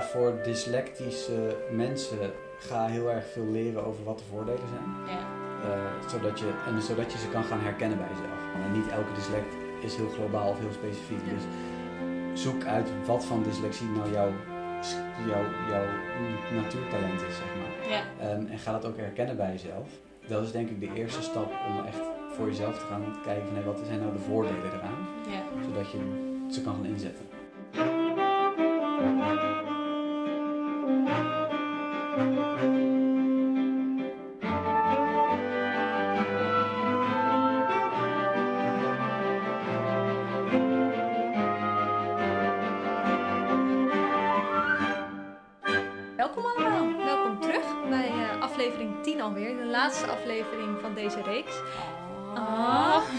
[0.00, 5.16] ja, voor dyslectische mensen ga heel erg veel leren over wat de voordelen zijn.
[5.16, 5.22] Ja.
[5.68, 8.40] Eh, zodat je, en zodat je ze kan gaan herkennen bij jezelf.
[8.64, 11.24] En niet elke dyslect is heel globaal of heel specifiek.
[11.24, 11.32] Ja.
[11.32, 11.44] Dus
[12.42, 14.32] zoek uit wat van dyslexie nou jouw,
[15.26, 15.86] jouw, jouw
[16.60, 17.90] natuurtalent is, zeg maar.
[17.94, 18.02] Ja.
[18.20, 19.88] Ehm, en ga dat ook herkennen bij jezelf.
[20.26, 22.00] Dat is denk ik de eerste stap om echt
[22.36, 25.08] voor jezelf te gaan kijken van hey, wat zijn nou de voordelen eraan.
[25.28, 25.62] Ja.
[25.64, 25.98] Zodat je
[26.50, 27.28] ze kan gaan inzetten.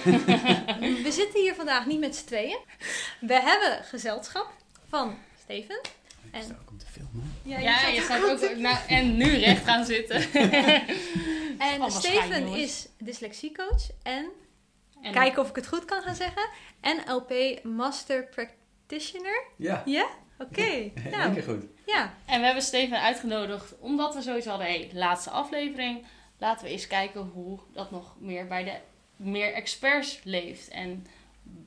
[0.04, 2.58] We zitten hier vandaag niet met z'n tweeën.
[3.20, 4.54] We hebben gezelschap
[4.90, 5.80] van Steven.
[5.84, 5.92] Ik
[6.32, 7.36] En- sta ook om te filmen.
[7.44, 8.56] Ja, Ja, je staat ook.
[8.58, 10.22] Nou, en nu recht gaan zitten.
[11.58, 14.26] En Steven is dyslexiecoach en,
[15.02, 16.50] En kijken of ik het goed kan gaan zeggen,
[16.82, 19.44] NLP Master Practitioner.
[19.58, 20.08] Ja, Ja?
[20.40, 20.62] Oké.
[20.66, 21.64] in één Nou, goed.
[21.86, 22.14] ja.
[22.26, 26.06] En we hebben Steven uitgenodigd omdat we zoiets hadden, hey, laatste aflevering.
[26.38, 28.74] Laten we eens kijken hoe dat nog meer bij de
[29.24, 30.68] meer experts leeft.
[30.68, 31.06] En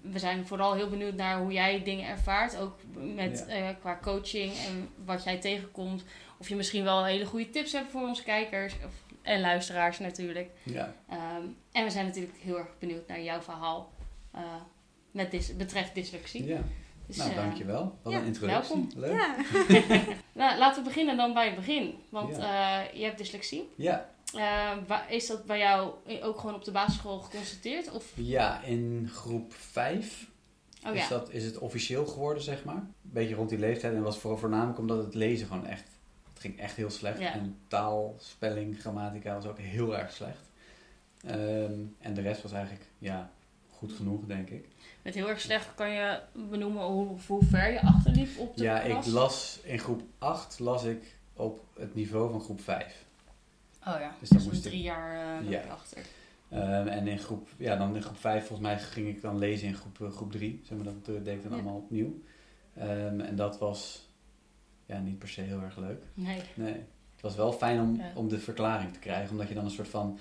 [0.01, 2.57] we zijn vooral heel benieuwd naar hoe jij dingen ervaart.
[2.59, 3.55] Ook met, Ja.
[3.55, 6.05] eh, qua coaching en wat jij tegenkomt.
[6.39, 10.51] Of je misschien wel hele goede tips hebt voor onze kijkers of, en luisteraars natuurlijk.
[10.63, 13.93] Ja, Ehm, en we zijn natuurlijk heel erg benieuwd naar jouw verhaal
[14.33, 14.41] eh,
[15.11, 16.45] met betreft dyslexie.
[16.47, 16.61] ja.
[17.07, 17.99] Dus, nou eh, dankjewel.
[18.03, 18.75] Wat ja, een introductie.
[18.75, 18.91] welkom.
[19.01, 19.13] Leuk.
[19.13, 19.37] ja.
[20.41, 21.95] nou, laten we beginnen dan bij het begin.
[22.09, 22.83] Want Ja.
[22.85, 23.69] eh, je hebt dyslexie.
[23.77, 27.91] Ja, Eh, is dat bij jou ook gewoon op de basisschool geconstateerd?
[27.91, 28.13] Of?
[28.15, 30.33] ja, in groep 5
[30.87, 31.09] Oh is, ja.
[31.09, 32.75] dat, is het officieel geworden, zeg maar.
[32.75, 33.95] Een beetje rond die leeftijd.
[33.95, 35.89] En was voor, voornamelijk omdat het lezen gewoon echt...
[36.33, 37.19] Het ging echt heel slecht.
[37.19, 37.33] Ja.
[37.33, 40.51] En taal, spelling, grammatica was ook heel erg slecht.
[41.27, 43.31] Ehm, en de rest was eigenlijk, ja,
[43.71, 44.69] goed genoeg, denk ik.
[45.03, 46.21] Met heel erg slecht kan je
[46.51, 49.07] benoemen hoe, hoe ver je achterliep op de Ja, klas?
[49.07, 53.04] ik las in groep 8 las ik op het niveau van groep 5.
[53.87, 55.63] Oh ja, Dus dus dan dan moest ik- drie jaar eh Ja.
[55.63, 56.03] achter.
[56.49, 59.69] Ehm, en in groep, ja, dan in groep 5 volgens mij ging ik dan lezen
[59.69, 60.61] in groep, eh, groep 3.
[60.65, 61.57] Zeg maar, dat eh, deed ik dan Ja.
[61.57, 62.23] allemaal opnieuw.
[62.75, 64.09] Ehm, en dat was
[64.87, 66.03] ja, niet per se heel erg leuk.
[66.15, 66.41] Nee.
[66.55, 66.73] Nee.
[67.13, 68.13] Het was wel fijn om, Ja.
[68.15, 70.19] om de verklaring te krijgen, omdat je dan een soort van.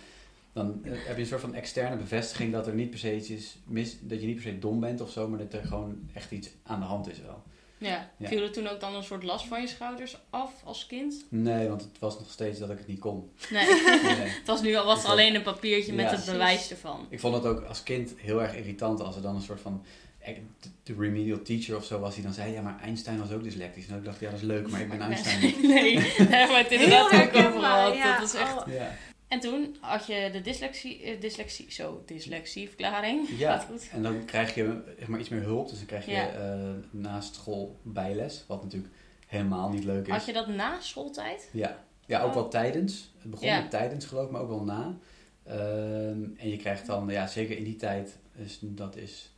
[0.53, 3.57] Dan heb je een soort van externe bevestiging dat er niet per se iets is
[3.65, 6.31] mis, dat je niet per se dom bent of zo, maar dat er gewoon echt
[6.31, 7.43] iets aan de hand is wel.
[7.89, 8.09] Ja.
[8.17, 8.27] Ja.
[8.27, 11.25] Viel er toen ook dan een soort last van je schouders af als kind?
[11.29, 13.31] Nee, want het was nog steeds dat ik het niet kon.
[13.49, 13.65] Nee.
[14.03, 14.29] Nee.
[14.39, 16.15] het was nu al was er alleen een papiertje met Ja.
[16.15, 17.05] het bewijs ervan.
[17.09, 19.83] Ik vond het ook als kind heel erg irritant als er dan een soort van.
[20.19, 20.35] eh,
[20.83, 23.87] de- remedial teacher of zo was die dan zei: Ja, maar Einstein was ook dyslectisch.
[23.87, 25.61] En ik dacht: Ja, dat is leuk, maar ik ben Einstein niet.
[25.63, 27.95] nee, hebben we het inderdaad Heel ook over herkenbaar, gehad.
[27.95, 28.19] ja.
[28.19, 28.55] Dat is echt...
[28.57, 28.73] Oh.
[28.73, 28.91] Ja.
[29.33, 33.29] En toen had je de dyslexie, eh, dyslexie zo, dyslexieverklaring.
[33.37, 33.59] Ja.
[33.69, 33.89] Goed.
[33.91, 35.69] En dan krijg je zeg maar, iets meer hulp.
[35.69, 36.29] Dus dan krijg je Ja.
[36.31, 38.93] eh, naast school bijles, wat natuurlijk
[39.27, 40.13] helemaal niet leuk is.
[40.13, 41.49] Had je dat na schooltijd?
[41.51, 42.33] Ja, ja ook Oh.
[42.33, 43.11] wel tijdens.
[43.21, 43.61] Het begon Ja.
[43.61, 44.97] met tijdens geloof ik, maar ook wel na.
[45.43, 49.33] Ehm, en je krijgt dan, ja, zeker in die tijd, is, dat is,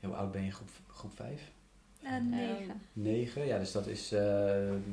[0.00, 1.40] hoe oud ben je, groep, groep 5?
[2.02, 2.80] Eh, negen.
[2.92, 4.20] 9, ja, dus dat is eh,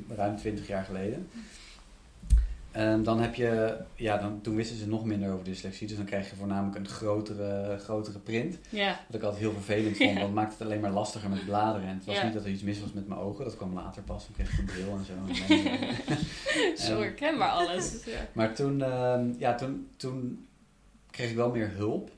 [0.08, 1.28] ruim 20 jaar geleden.
[2.76, 6.06] Ehm, dan heb je, ja, dan, toen wisten ze nog minder over dyslexie, dus dan
[6.06, 8.58] krijg je voornamelijk een grotere, grotere print.
[8.68, 9.00] Ja.
[9.06, 11.88] Wat ik altijd heel vervelend vond, want het maakte het alleen maar lastiger met bladeren.
[11.88, 12.24] En het was Ja.
[12.24, 14.24] niet dat er iets mis was met mijn ogen, dat kwam later pas.
[14.24, 15.12] Toen kreeg ik een bril en zo.
[16.86, 18.04] Zo Ehm, herkenbaar alles.
[18.04, 18.28] Ja.
[18.32, 20.46] maar toen, ehm, ja, toen, toen
[21.10, 22.10] kreeg ik wel meer hulp.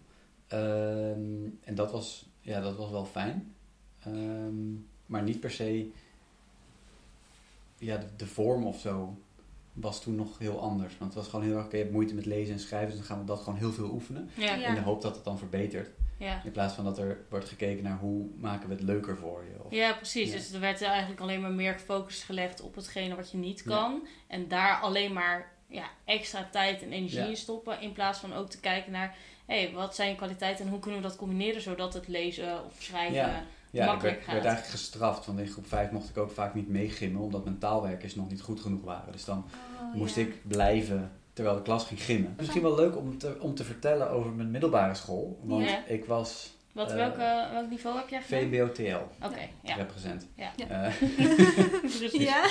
[0.47, 3.55] Ehm, en dat was, ja, dat was wel fijn.
[5.07, 5.91] Maar niet per se...
[7.79, 9.19] Ja, de, de vorm of zo
[9.81, 10.99] was toen nog heel anders.
[10.99, 11.65] Want het was gewoon heel erg...
[11.65, 12.89] Oké, je hebt moeite met lezen en schrijven.
[12.89, 14.31] Dus dan gaan we dat gewoon heel veel oefenen.
[14.35, 14.55] Ja.
[14.55, 14.69] Ja.
[14.69, 15.91] In de hoop dat het dan verbetert.
[16.19, 16.41] Ja.
[16.45, 19.65] In plaats van dat er wordt gekeken naar hoe maken we het leuker voor je.
[19.65, 20.31] Of, Ja, precies.
[20.31, 20.37] Ja.
[20.37, 23.71] Dus er werd eigenlijk alleen maar meer focus gelegd op hetgene wat je niet Ja.
[23.71, 24.07] kan.
[24.27, 27.27] En daar alleen maar ja, extra tijd en energie Ja.
[27.27, 27.81] in stoppen.
[27.81, 29.15] In plaats van ook te kijken naar,
[29.47, 32.65] hé, hey, wat zijn je kwaliteiten en hoe kunnen we dat combineren zodat het lezen
[32.65, 33.47] of schrijven...
[33.85, 33.95] Ja.
[33.95, 34.33] Ik werd, gaat.
[34.33, 35.27] werd eigenlijk gestraft.
[35.27, 37.21] Want in groep 5 mocht ik ook vaak niet meegimmen.
[37.23, 39.13] Omdat mijn taalwerkers nog niet goed genoeg waren.
[39.13, 39.45] Dus dan
[39.81, 40.23] Oh, moest ja.
[40.23, 42.35] ik blijven terwijl de klas ging gimmen.
[42.37, 45.41] Misschien wel leuk om te, om te vertellen over mijn middelbare school.
[45.43, 45.87] Want Ja.
[45.87, 46.57] ik was...
[46.79, 48.41] Wat, Eh, welke, welk niveau heb jij gedaan?
[48.41, 49.75] VBO-TL, Oké, ja.
[49.75, 50.29] represent.
[50.37, 50.53] Ja.
[50.57, 50.67] Ja.
[50.89, 52.11] Eh.
[52.13, 52.51] Ja.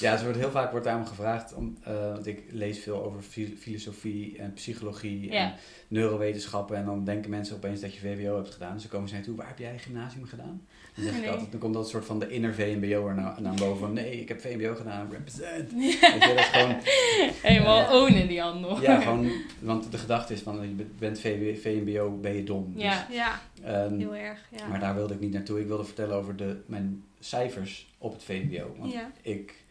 [0.00, 3.22] ja, ze wordt heel vaak wordt daarom gevraagd, om, eh, want ik lees veel over
[3.22, 5.38] fi- filosofie en psychologie Ja.
[5.38, 5.54] en
[5.88, 6.76] neurowetenschappen.
[6.76, 8.72] En dan denken mensen opeens dat je VWO hebt gedaan.
[8.72, 10.66] Dus dan komen ze naar je toe, waar heb jij gymnasium gedaan?
[10.96, 11.30] Dan, zeg ik Nee.
[11.30, 14.28] altijd, dan komt dat soort van de inner VMBO'er naar, naar boven van, nee, ik
[14.28, 15.72] heb VMBO gedaan, represent.
[15.72, 16.76] Weet je, dat is gewoon,
[17.42, 18.00] Helemaal Ja.
[18.02, 18.80] ownen die handel.
[18.80, 22.72] ja, gewoon, want de gedachte is van, je bent VW, VMBO, ben je dom.
[22.74, 23.06] Dus, Ja.
[23.10, 24.48] Ja, ehm, heel erg.
[24.56, 24.66] Ja.
[24.66, 25.60] Maar daar wilde ik niet naartoe.
[25.60, 28.74] Ik wilde vertellen over de, mijn cijfers op het VMBO.
[28.78, 29.10] Want Ja.
[29.22, 29.64] ik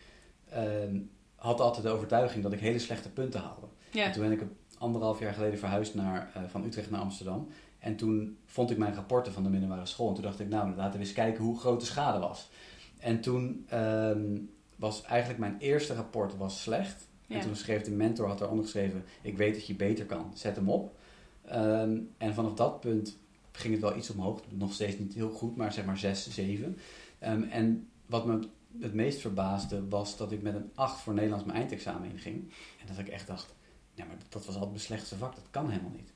[0.50, 0.95] ehm,
[1.36, 3.68] had altijd de overtuiging dat ik hele slechte punten haalde.
[3.92, 4.04] Ja.
[4.06, 4.42] En toen ben ik
[4.77, 7.48] anderhalf jaar geleden verhuisd naar, eh, van Utrecht naar Amsterdam.
[7.85, 10.07] En toen vond ik mijn rapporten van de middelbare school.
[10.07, 12.49] En toen dacht ik, nou, laten we eens kijken hoe groot de schade was.
[12.97, 14.37] En toen ehm,
[14.75, 17.07] was eigenlijk mijn eerste rapport was slecht.
[17.25, 17.35] Ja.
[17.35, 20.55] En toen schreef de mentor, had eronder geschreven, ik weet dat je beter kan, zet
[20.55, 20.97] hem op.
[21.45, 23.17] Ehm, en vanaf dat punt
[23.51, 24.41] ging het wel iets omhoog.
[24.49, 26.77] Nog steeds niet heel goed, maar zeg maar 6, 7.
[27.19, 28.39] Ehm, en wat me
[28.79, 32.51] het meest verbaasde was dat ik met een 8 voor Nederlands mijn eindexamen inging.
[32.81, 33.55] En dat ik echt dacht,
[33.93, 36.13] ja, maar dat was altijd mijn slechtste vak, dat kan helemaal niet.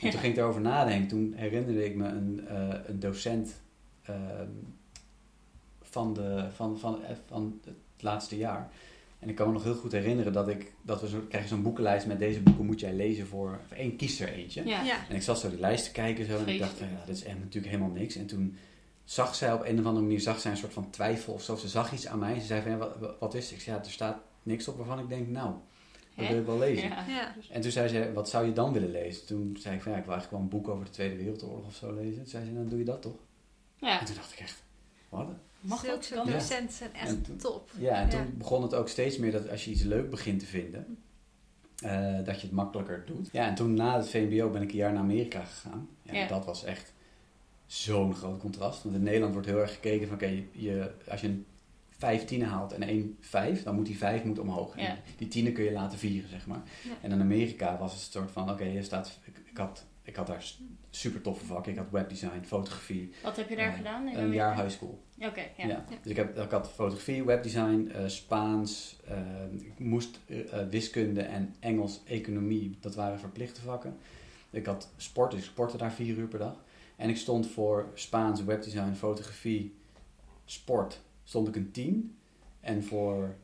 [0.00, 1.08] En toen ging ik erover nadenken.
[1.08, 3.60] Toen herinnerde ik me een, eh, een docent
[4.02, 4.48] ehm,
[5.82, 8.70] van, de, van, van, eh, van het laatste jaar.
[9.18, 11.48] En ik kan me nog heel goed herinneren dat ik, dat we zo, krijg je
[11.48, 14.66] zo'n boekenlijst met deze boeken moet jij lezen voor, één kies er eentje.
[14.66, 14.82] Ja.
[14.82, 15.08] Ja.
[15.08, 17.24] En ik zat zo die lijst te kijken zo, en ik dacht, ja, dit is
[17.24, 18.16] echt natuurlijk helemaal niks.
[18.16, 18.56] En toen
[19.04, 21.56] zag zij op een of andere manier zag zij een soort van twijfel of zo.
[21.56, 22.40] Ze zag iets aan mij.
[22.40, 23.52] Ze zei van, ja, wat, wat is het?
[23.52, 25.54] Ik zei, ja, er staat niks op waarvan ik denk, nou,
[26.20, 26.88] dat wil ik wel lezen.
[26.88, 27.04] Ja.
[27.08, 27.34] Ja.
[27.50, 29.26] En toen zei ze, wat zou je dan willen lezen?
[29.26, 31.66] Toen zei ik van, ja, ik wil eigenlijk wel een boek over de Tweede Wereldoorlog
[31.66, 32.16] of zo lezen.
[32.16, 33.16] Toen zei ze, dan doe je dat toch?
[33.76, 34.00] Ja.
[34.00, 34.62] En toen dacht ik echt,
[35.08, 35.26] wat?
[35.60, 36.06] Mag dat?
[36.06, 36.16] Ja.
[36.16, 36.26] dat?
[36.26, 37.70] docenten zijn echt En toen- top.
[37.78, 38.16] Ja, en Ja.
[38.16, 40.98] toen begon het ook steeds meer dat als je iets leuk begint te vinden,
[41.82, 43.28] eh, dat je het makkelijker doet.
[43.32, 45.88] Ja, en toen na het VMBO ben ik een jaar naar Amerika gegaan.
[46.02, 46.26] Ja, Ja.
[46.26, 46.92] Dat was echt
[47.66, 48.82] zo'n groot contrast.
[48.82, 51.46] Want in Nederland wordt heel erg gekeken van, oké, je, als je een
[52.00, 54.80] 5 tienen haalt en één 5, dan moet die 5 moet omhoog.
[54.80, 54.96] Ja.
[55.16, 56.62] die tienen kun je laten vieren, zeg maar.
[56.84, 56.90] Ja.
[57.00, 60.16] En in Amerika was het een soort van, oké, je staat, ik, ik, had, ik
[60.16, 60.44] had daar
[60.90, 61.72] super toffe vakken.
[61.72, 64.08] Ik had webdesign, fotografie, Wat heb je daar Eh, gedaan?
[64.08, 65.02] in een jaar high school.
[65.18, 65.66] Oké, ja.
[65.66, 65.84] Ja.
[66.02, 69.16] Dus ik, heb, ik had fotografie, webdesign, eh, Spaans, eh,
[69.52, 70.18] ik moest
[70.70, 73.96] wiskunde en Engels, economie, dat waren verplichte vakken.
[74.50, 76.62] Ik had sport, dus ik sportte daar vier uur per dag.
[76.96, 79.74] En ik stond voor Spaans, webdesign, fotografie,
[80.44, 81.00] sport,
[81.30, 82.16] stond ik een 10.
[82.60, 83.36] En voor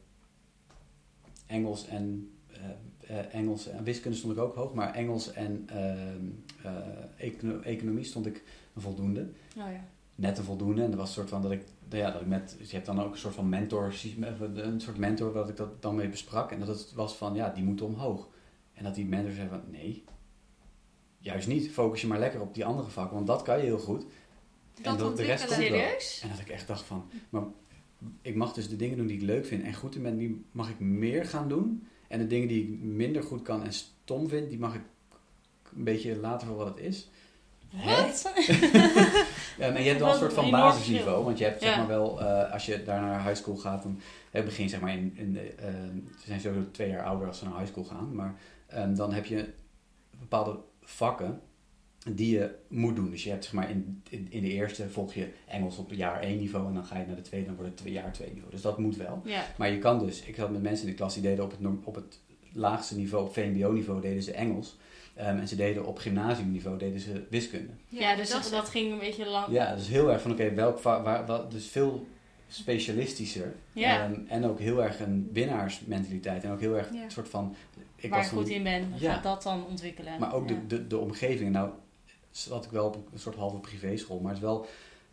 [1.47, 6.27] Engels en, eh, eh, Engels en wiskunde stond ik ook hoog, maar Engels en ehm,
[6.63, 8.45] eh, econo- economie stond ik
[8.75, 9.21] een voldoende
[9.57, 9.85] Oh ja.
[10.15, 10.83] net een voldoende.
[10.83, 13.01] En dat was een soort van dat ik, ja, dat ik met, je hebt dan
[13.01, 13.95] ook een soort van mentor,
[14.55, 16.51] een soort mentor dat ik dat dan mee besprak.
[16.53, 18.29] En dat het was van, ja, die moet omhoog.
[18.73, 20.05] En dat die mentor zei van, nee,
[21.19, 21.71] juist niet.
[21.71, 24.05] Focus je maar lekker op die andere vakken, want dat kan je heel goed.
[24.83, 25.81] Dat dat de rest komt wel.
[26.23, 27.43] En dat ik echt dacht van, maar
[28.23, 30.45] ik mag dus de dingen doen die ik leuk vind en goed in ben, die
[30.51, 31.87] mag ik meer gaan doen.
[32.09, 34.83] En de dingen die ik minder goed kan en stom vind, die mag ik
[35.77, 37.09] een beetje laten voor wat het is.
[37.85, 38.33] Wat?
[39.59, 41.25] Ja, maar je hebt wel een soort van basisniveau.
[41.25, 44.01] Want je hebt zeg maar wel, eh, als je daar naar high school gaat, dan
[44.31, 45.73] het begin zeg maar in, in de, eh,
[46.21, 48.15] ze zijn sowieso twee jaar ouder als ze naar high school gaan.
[48.15, 48.35] Maar
[48.67, 49.53] ehm, dan heb je
[50.11, 51.41] bepaalde vakken
[52.15, 53.11] die je moet doen.
[53.11, 56.21] Dus je hebt zeg maar in, in, in de eerste volg je Engels op jaar
[56.21, 58.29] 1 niveau en dan ga je naar de tweede, dan wordt het twee, jaar 2
[58.33, 58.51] niveau.
[58.51, 59.21] Dus dat moet wel.
[59.25, 59.45] Ja.
[59.59, 61.61] Maar je kan dus, ik had met mensen in de klas die deden op het,
[61.61, 62.21] norm- op het
[62.53, 64.77] laagste niveau, op VMBO-niveau, deden ze Engels.
[65.15, 67.73] Ehm, en ze deden op gymnasiumniveau deden ze wiskunde.
[67.89, 69.47] Ja, dus dat ging een beetje lang.
[69.53, 72.07] Ja, dus heel erg van oké, welk waar, wat, dus veel
[72.49, 73.55] specialistischer.
[73.73, 74.05] Ja.
[74.05, 76.45] Ehm, en ook heel erg een winnaarsmentaliteit.
[76.45, 77.03] En ook heel erg Ja.
[77.05, 77.55] een soort van.
[77.97, 79.13] Ik waar was toen- goed in bent, Ja.
[79.13, 80.19] gaat dat dan ontwikkelen.
[80.21, 80.55] Maar ook ja.
[80.55, 81.51] de, de, de omgeving.
[81.53, 81.71] Nou,
[82.37, 84.67] zat ik wel op een soort halve privéschool, maar het is wel.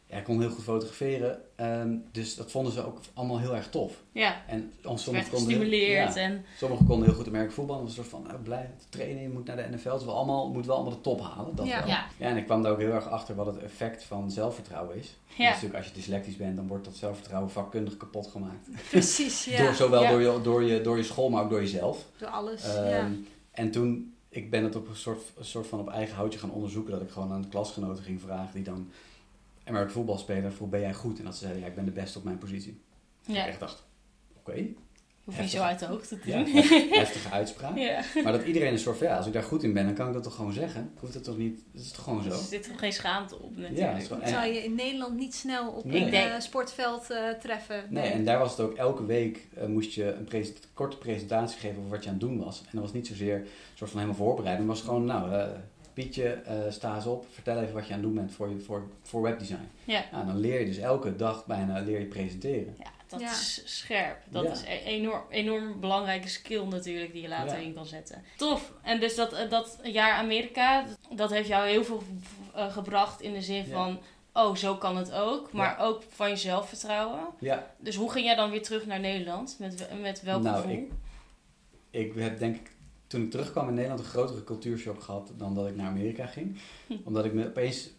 [0.05, 1.41] Ja, ik kon heel goed fotograferen.
[1.55, 3.93] ehm, dus dat vonden ze ook allemaal heel erg tof.
[4.11, 7.79] Ja, En sommigen konden, ja, en sommigen konden heel goed Amerika voetbal.
[7.81, 9.89] Een soort van nou, blij trainen, je moet naar de NFL.
[9.89, 11.55] Het wel allemaal, moet wel allemaal de top halen.
[11.55, 11.79] Dat Ja.
[11.79, 11.87] wel.
[11.87, 14.95] ja, Ja, en ik kwam daar ook heel erg achter wat het effect van zelfvertrouwen
[14.97, 15.17] is.
[15.37, 15.49] ja.
[15.49, 18.69] Natuurlijk, als je dyslectisch bent, dan wordt dat zelfvertrouwen vakkundig kapot gemaakt.
[18.89, 19.63] Precies, ja.
[19.63, 20.09] Door, zowel Ja.
[20.09, 22.05] door, je, door, je, door je school, maar ook door jezelf.
[22.17, 22.63] Door alles.
[22.75, 23.07] Ehm, ja.
[23.51, 26.51] En toen, ik ben het op een soort, een soort van op eigen houtje gaan
[26.51, 26.91] onderzoeken.
[26.91, 28.91] Dat ik gewoon aan de klasgenoten ging vragen die dan
[29.63, 30.53] American voetbal spelen.
[30.53, 31.19] Vroeg, ben jij goed?
[31.19, 32.81] En dat ze zeiden, ja, ik ben de beste op mijn positie.
[33.21, 33.41] ja.
[33.41, 33.83] Ik echt dacht,
[34.33, 34.67] oké.
[35.23, 36.53] Hoef je zo uit de hoogte te Ja, doen.
[36.53, 37.77] hef- heftige uitspraak.
[37.77, 38.01] Ja.
[38.23, 40.07] Maar dat iedereen een soort van, ja, als ik daar goed in ben, dan kan
[40.07, 40.81] ik dat toch gewoon zeggen?
[40.93, 42.29] Ik hoef dat toch niet, dat is toch gewoon zo?
[42.29, 43.77] Er zit toch geen schaamte op natuurlijk.
[43.77, 46.01] Ja, dat is gewoon- Dat zou je in Nederland niet snel op Nee.
[46.01, 46.21] een Nee.
[46.21, 47.83] eh, sportveld eh, treffen.
[47.89, 51.59] Nee, en daar was het ook elke week eh, moest je een present- korte presentatie
[51.59, 52.59] geven over wat je aan het doen was.
[52.61, 55.31] En dat was niet zozeer een soort van helemaal voorbereiding, maar het was gewoon, nou,
[55.33, 55.47] eh,
[55.93, 58.59] Pietje, eh, sta eens op, vertel even wat je aan het doen bent voor, je,
[58.59, 59.67] voor, voor webdesign.
[59.83, 60.03] Ja.
[60.11, 62.75] Nou, dan leer je dus elke dag bijna leer je presenteren.
[62.79, 63.31] Ja, dat Ja.
[63.31, 64.17] is scherp.
[64.29, 64.51] Dat Ja.
[64.51, 67.63] is een enorm, enorm belangrijke skill natuurlijk die je later Ja.
[67.65, 68.23] in kan zetten.
[68.37, 68.73] Tof.
[68.81, 72.03] En dus dat, eh, dat jaar Amerika, dat heeft jou heel veel
[72.53, 73.71] eh, gebracht in de zin Ja.
[73.71, 73.99] van...
[74.33, 75.51] Oh, zo kan het ook.
[75.51, 77.19] Maar ook van je zelfvertrouwen.
[77.39, 79.55] Ja, Dus hoe ging jij dan weer terug naar Nederland?
[79.59, 80.71] Met, met welk Nou, gevoel?
[80.71, 80.91] ik-
[81.89, 82.71] ik heb denk ik
[83.07, 86.57] toen ik terugkwam in Nederland een grotere cultuurshock gehad dan dat ik naar Amerika ging.
[86.87, 86.93] Hm.
[87.03, 87.89] Omdat ik me opeens,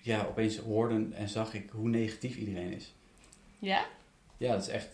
[0.00, 2.94] ja, opeens hoorde en zag ik hoe negatief iedereen is.
[3.58, 3.84] Ja?
[4.38, 4.88] Ja, dat is echt.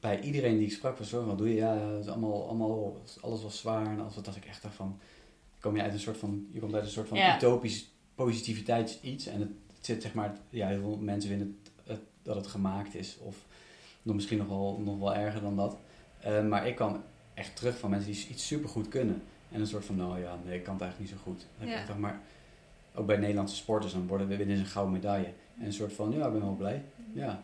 [0.00, 1.54] Bij iedereen die ik sprak was zo, wat doe je?
[1.54, 3.86] Ja, het is allemaal, allemaal, alles was zwaar.
[3.86, 4.98] En alles, dat ik echt dacht van,
[5.60, 7.36] kom je uit een soort van, je komt uit een soort van Ja.
[7.36, 9.26] utopisch positiviteits iets.
[9.26, 12.46] En het, het zit zeg maar, ja, heel veel mensen vinden het, het- dat het
[12.46, 13.18] gemaakt is.
[13.22, 13.36] Of
[14.02, 15.76] nog misschien nog wel, nog wel erger dan dat.
[16.20, 17.02] Eh, maar ik kwam
[17.34, 19.22] echt terug van mensen die iets supergoed kunnen.
[19.50, 21.46] En een soort van, nou ja, nee, ik kan het eigenlijk niet zo goed.
[21.68, 21.86] Ja.
[21.86, 22.20] dacht, maar
[22.94, 25.32] ook bij Nederlandse sporters, dan worden we winnen ze een gouden medaille.
[25.58, 26.84] En een soort van, ja, ik ben wel blij.
[27.12, 27.42] Ja,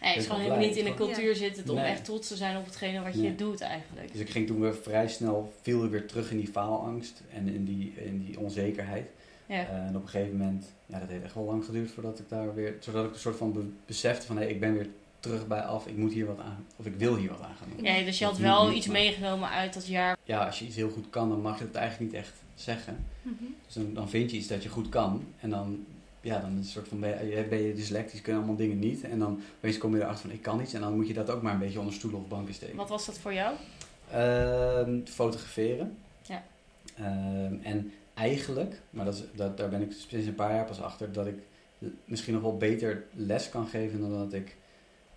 [0.00, 1.84] Nee, het is gewoon helemaal niet in de cultuur zitten om Nee.
[1.84, 3.34] echt trots te zijn op hetgene wat je Nee.
[3.34, 4.12] doet eigenlijk.
[4.12, 7.48] Dus ik ging toen weer vrij snel, viel ik weer terug in die faalangst en
[7.48, 9.06] in die, in die onzekerheid.
[9.46, 9.66] Ja.
[9.68, 12.54] En op een gegeven moment, ja, dat heeft echt wel lang geduurd voordat ik daar
[12.54, 14.88] weer, zodat ik een soort van be- besefte van, hé, ik ben weer
[15.20, 17.68] terug bij af, ik moet hier wat aan, of ik wil hier wat aan gaan
[17.76, 17.84] doen.
[17.84, 20.16] Ja, dus je had Dat wel niet, iets maar- meegenomen uit dat jaar.
[20.24, 23.04] Ja, als je iets heel goed kan, dan mag je het eigenlijk niet echt zeggen.
[23.22, 23.34] Mhm.
[23.66, 25.84] Dus dan, dan vind je iets dat je goed kan en dan,
[26.20, 28.56] ja, dan is het een soort van, ben je, ben je dyslectisch, kun je allemaal
[28.56, 29.02] dingen niet.
[29.02, 31.30] En dan opeens kom je erachter van, ik kan iets en dan moet je dat
[31.30, 32.76] ook maar een beetje onder stoelen of banken steken.
[32.76, 33.54] Wat was dat voor jou?
[34.10, 35.96] Ehm, fotograferen.
[36.22, 36.42] Ja.
[36.96, 40.82] Ehm, en eigenlijk, maar dat is, dat, daar ben ik sinds een paar jaar pas
[40.82, 41.38] achter, dat ik
[42.04, 44.56] misschien nog wel beter les kan geven dan dat ik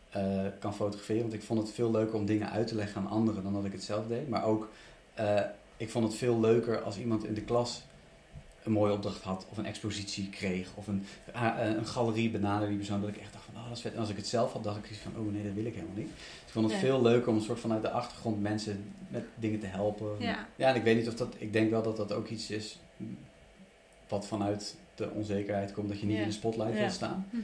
[0.09, 1.21] eh, kan fotograferen.
[1.21, 3.65] Want ik vond het veel leuker om dingen uit te leggen aan anderen dan dat
[3.65, 4.29] ik het zelf deed.
[4.29, 4.69] Maar ook,
[5.13, 5.41] eh,
[5.77, 7.83] ik vond het veel leuker als iemand in de klas
[8.63, 12.67] een mooie opdracht had of een expositie kreeg of een, ah, eh, een galerie benaderde
[12.67, 13.93] die persoon dat ik echt dacht van oh dat is vet.
[13.93, 15.73] En als ik het zelf had dacht ik iets van oh nee dat wil ik
[15.73, 16.07] helemaal niet.
[16.15, 16.79] Dus ik vond het Ja.
[16.79, 20.07] veel leuker om een soort vanuit de achtergrond mensen met dingen te helpen.
[20.19, 20.47] Ja.
[20.55, 22.79] ja en ik weet niet of dat, ik denk wel dat dat ook iets is
[24.07, 26.21] wat vanuit de onzekerheid komt dat je niet Ja.
[26.21, 26.79] in de spotlight Ja.
[26.79, 27.27] wil staan.
[27.29, 27.41] Mhm.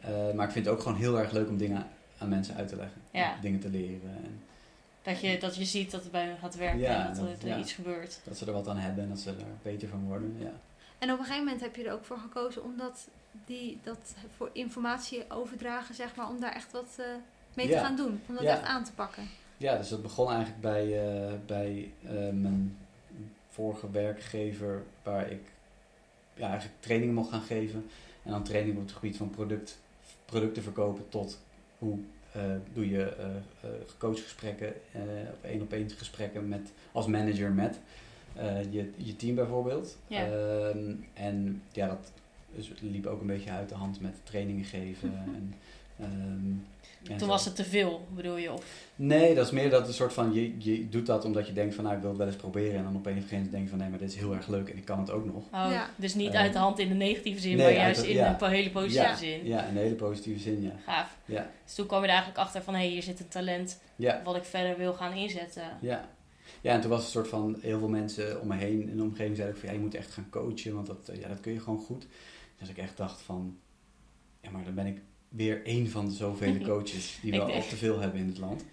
[0.00, 1.86] Eh, maar ik vind het ook gewoon heel erg leuk om dingen
[2.18, 3.00] aan mensen uit te leggen.
[3.10, 3.36] Ja.
[3.40, 4.40] Dingen te leren en
[5.02, 7.42] Dat je, dat je ziet dat het bij hen gaat werken Ja, en dat, dat-
[7.42, 7.58] er ja.
[7.58, 8.20] iets gebeurt.
[8.24, 10.36] dat ze er wat aan hebben en dat ze er beter van worden.
[10.38, 10.52] Ja.
[10.98, 13.08] En op een gegeven moment heb je er ook voor gekozen om dat,
[13.46, 17.04] die, dat voor informatie overdragen, zeg maar, om daar echt wat eh,
[17.54, 17.80] mee te Ja.
[17.84, 18.20] gaan doen.
[18.28, 18.50] Om dat Ja.
[18.52, 19.28] echt aan te pakken.
[19.56, 22.76] Ja, dus dat begon eigenlijk bij, eh, bij eh, mijn
[23.48, 25.42] vorige werkgever, waar ik
[26.34, 27.86] ja, eigenlijk trainingen mocht gaan geven.
[28.22, 29.78] En dan trainingen op het gebied van product,
[30.24, 31.40] producten verkopen tot
[31.78, 31.98] hoe
[32.32, 34.74] eh, doe je eh, coachgesprekken,
[35.32, 37.80] op één op één gesprekken met, als manager met
[38.70, 39.98] je, je team bijvoorbeeld.
[40.06, 40.26] Ja.
[40.26, 42.12] Ehm, en ja, dat
[42.80, 45.14] liep ook een beetje uit de hand met trainingen geven.
[45.14, 45.54] en,
[45.98, 46.54] ehm,
[47.02, 47.26] en Toen zo.
[47.26, 48.52] was het te veel, bedoel je?
[48.52, 51.52] Of, Nee, dat is meer dat een soort van, je, je doet dat omdat je
[51.52, 52.76] denkt van, nou ik wil het wel eens proberen.
[52.76, 54.48] En dan op een andere moment denk je van, nee, maar dit is heel erg
[54.48, 55.36] leuk en ik kan het ook nog.
[55.36, 55.90] oh, Ja.
[55.96, 58.14] Dus niet Eh, uit de hand in de negatieve zin, nee, maar juist het- in
[58.14, 58.36] ja.
[58.42, 59.16] een hele positieve Ja.
[59.16, 59.46] zin.
[59.46, 60.72] Ja, in een hele positieve zin, ja.
[60.86, 61.16] Gaaf.
[61.24, 63.80] Ja, Dus toen kwam je er eigenlijk achter van, hé, hey, hier zit een talent
[63.96, 65.62] ja, wat ik verder wil gaan inzetten.
[65.80, 66.08] ja.
[66.60, 68.96] Ja, en toen was het een soort van, heel veel mensen om me heen in
[68.96, 71.28] de omgeving zeiden ook van, ja, je moet echt gaan coachen, want dat, eh, ja,
[71.28, 72.06] dat kun je gewoon goed.
[72.58, 73.56] Dus ik echt dacht van,
[74.40, 75.00] ja, maar dan ben ik
[75.32, 78.64] weer één van de zoveel coaches die we al te veel hebben in het land.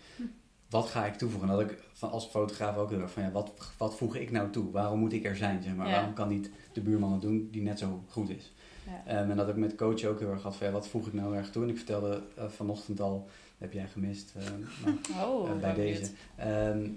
[0.70, 1.50] Wat ga ik toevoegen?
[1.50, 4.32] En dat ik van, als fotograaf ook heel erg van, ja, wat, wat voeg ik
[4.32, 4.72] nou toe?
[4.72, 5.64] Waarom moet ik er zijn?
[5.64, 5.88] Zeg maar?
[5.88, 5.94] Ja.
[5.94, 8.52] Waarom kan niet de buurman het doen die net zo goed is?
[8.86, 9.04] Ja.
[9.06, 11.14] Ehm, en dat ik met coach ook heel erg had van, ja, wat voeg ik
[11.14, 11.64] nou erg toe?
[11.64, 14.94] En ik vertelde eh, vanochtend al, heb jij gemist, maar,
[15.28, 16.12] Oh, eh, bij ben deze.
[16.36, 16.90] Ehm,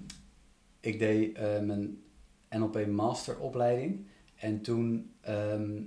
[0.81, 2.03] ik deed eh, mijn
[2.51, 5.81] NLP masteropleiding en toen ehm,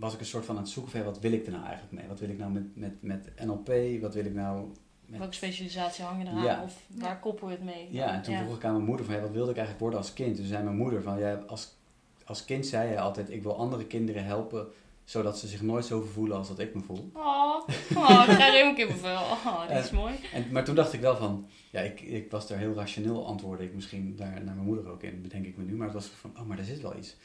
[0.00, 1.92] was ik een soort van aan het zoeken van wat wil ik er nou eigenlijk
[1.92, 2.08] mee?
[2.08, 4.00] Wat wil ik nou met, met, met NLP?
[4.00, 4.68] Wat wil ik nou
[5.06, 5.18] met...
[5.18, 6.42] Welke specialisatie hang je eraan?
[6.42, 6.62] Ja.
[6.62, 7.88] Of waar koppel je het mee?
[7.90, 9.98] Ja, en toen vroeg ik aan mijn moeder van ja, wat wilde ik eigenlijk worden
[9.98, 10.36] als kind?
[10.36, 11.76] Toen zei mijn moeder van ja, als,
[12.24, 14.68] als kind zei hij altijd ik wil andere kinderen helpen
[15.04, 17.10] zodat ze zich nooit zo voelen als dat ik me voel.
[17.14, 19.20] Oh, oh ik krijg helemaal kippenvel.
[19.20, 20.14] Oh, dit is mooi.
[20.32, 23.64] En, maar toen dacht ik wel van, ja, ik, ik was daar heel rationeel, antwoordde
[23.64, 25.76] ik misschien daar naar mijn moeder ook in, bedenk ik me nu.
[25.76, 27.16] Maar het was van, oh, maar daar zit wel iets.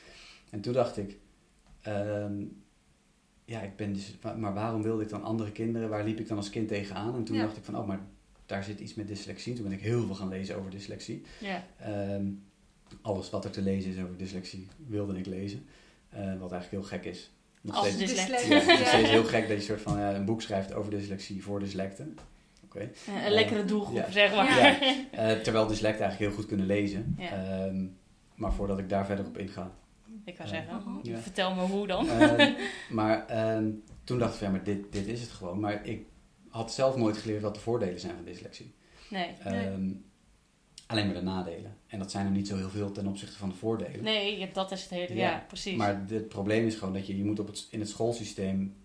[0.49, 1.17] En toen dacht ik,
[1.81, 2.43] ehm,
[3.45, 5.89] ja, ik ben dus, maar waarom wilde ik dan andere kinderen?
[5.89, 7.15] Waar liep ik dan als kind tegenaan?
[7.15, 7.41] En toen Ja.
[7.43, 7.99] dacht ik van, oh, maar
[8.45, 9.53] daar zit iets met dyslexie.
[9.53, 11.21] Toen ben ik heel veel gaan lezen over dyslexie.
[11.39, 11.63] Ja.
[11.79, 12.25] Ehm,
[13.01, 15.65] alles wat er te lezen is over dyslexie wilde ik lezen.
[16.09, 17.31] Eh, wat eigenlijk heel gek is.
[17.61, 20.73] Nog Als steeds- ja, nog heel gek dat je soort van ja, een boek schrijft
[20.73, 22.17] over dyslexie voor dyslecten.
[22.63, 22.89] Oké.
[23.25, 24.57] Een lekkere doelgroep, zeg maar.
[24.57, 24.79] Ja.
[25.11, 27.15] Eh, terwijl dyslecten eigenlijk heel goed kunnen lezen.
[27.19, 27.85] Ehm,
[28.35, 29.71] maar voordat ik daar verder op inga.
[30.25, 30.51] Ik kan Ja.
[30.51, 31.17] zeggen, Ja.
[31.17, 32.09] vertel me hoe dan.
[32.09, 32.53] Ehm,
[32.89, 33.69] maar ehm,
[34.03, 35.59] toen dacht ik van ja, maar dit, dit is het gewoon.
[35.59, 36.05] Maar ik
[36.49, 38.73] had zelf nooit geleerd wat de voordelen zijn van dyslexie.
[39.09, 39.27] Nee.
[39.45, 39.65] Nee.
[39.67, 39.89] Ehm,
[40.87, 41.77] alleen maar de nadelen.
[41.87, 44.03] En dat zijn er niet zo heel veel ten opzichte van de voordelen.
[44.03, 45.15] Nee, ja, dat is het hele...
[45.15, 45.77] Ja, Ja, precies.
[45.77, 48.75] Maar het probleem is gewoon dat je, je moet op het, in het schoolsysteem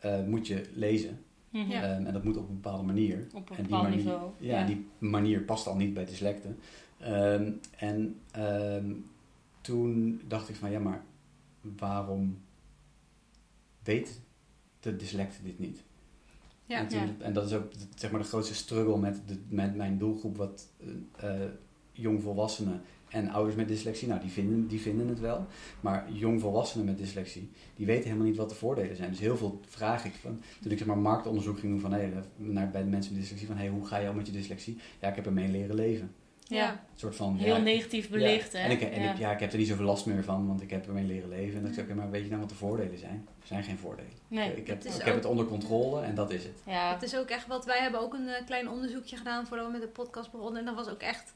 [0.00, 1.24] eh, moet je lezen.
[1.50, 1.70] Mhm.
[1.70, 1.82] Ja.
[1.82, 3.26] Ehm, en dat moet op een bepaalde manier.
[3.34, 4.30] Op een En bepaald manier- niveau.
[4.38, 6.58] Ja, en die manier past al niet bij dyslecten.
[6.98, 8.92] Ehm, en ehm,
[9.64, 11.04] toen dacht ik van ja, maar
[11.60, 12.38] waarom
[13.82, 14.20] weet
[14.80, 15.82] de dyslecte dit niet?
[16.66, 16.78] Ja.
[16.78, 17.12] En, toen- Ja.
[17.18, 20.36] en dat is ook de- zeg maar de grootste struggle met, de, met mijn doelgroep,
[20.36, 20.68] wat
[21.16, 21.30] eh,
[21.92, 24.08] jongvolwassenen en ouders met dyslexie.
[24.08, 25.46] Nou, die vinden, die vinden het wel.
[25.80, 29.10] Maar jongvolwassenen met dyslexie, die weten helemaal niet wat de voordelen zijn.
[29.10, 32.12] Dus heel veel vraag ik van, toen ik zeg maar marktonderzoek ging doen van, hey,
[32.36, 34.78] naar, bij de mensen met dyslexie, van hey, hoe ga je om met je dyslexie?
[35.00, 36.14] Ja, ik heb ermee leren leven.
[36.46, 36.70] Ja.
[36.70, 38.58] Een soort van, Heel ja, negatief belicht, ja.
[38.58, 38.64] hè?
[38.64, 39.12] En, ik, en ja.
[39.12, 41.28] Ik, ja, ik heb er niet zoveel last meer van, want ik heb ermee leren
[41.28, 41.56] leven.
[41.56, 43.28] En dan zeg ik, maar weet je nou wat de voordelen zijn?
[43.40, 44.12] Er zijn geen voordelen.
[44.28, 44.56] Nee.
[44.56, 46.58] Ik, heb, ik ook- heb het onder controle en dat is het.
[46.66, 46.92] Ja.
[46.92, 49.72] Het is ook echt wat wij hebben ook een eh, klein onderzoekje gedaan voordat we
[49.72, 50.58] met de podcast begonnen.
[50.58, 51.34] En dat was ook echt